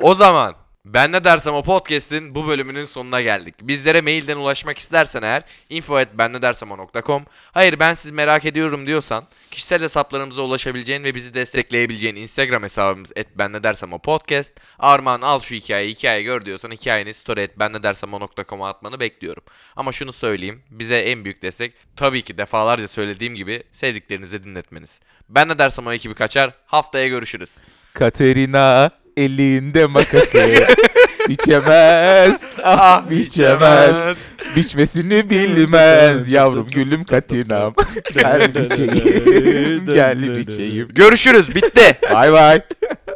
[0.00, 0.54] O zaman
[0.84, 3.54] ben ne dersem o podcast'in bu bölümünün sonuna geldik.
[3.62, 11.04] Bizlere mailden ulaşmak istersen eğer info@bennedersemo.com Hayır ben siz merak ediyorum diyorsan kişisel hesaplarımıza ulaşabileceğin
[11.04, 14.52] ve bizi destekleyebileceğin Instagram hesabımız @bennedersemo podcast.
[14.78, 19.42] Armağan al şu hikayeyi hikaye gör diyorsan hikayeni story@bennedersemo.com'a atmanı bekliyorum.
[19.76, 25.00] Ama şunu söyleyeyim bize en büyük destek tabii ki defalarca söylediğim gibi sevdiklerinizi dinletmeniz.
[25.28, 27.50] Ben ne dersem o ekibi kaçar haftaya görüşürüz.
[27.94, 30.38] Katerina elinde makası.
[31.28, 32.52] biçemez.
[32.62, 34.18] Ah biçemez.
[34.56, 36.32] Biçmesini bilmez.
[36.32, 37.74] Yavrum gülüm katinam.
[38.14, 39.86] Gel biçeyim.
[39.94, 40.88] Gel biçeyim.
[40.88, 41.98] Görüşürüz bitti.
[42.12, 42.60] Bay bay.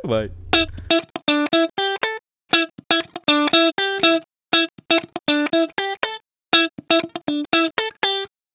[0.05, 0.31] Bye.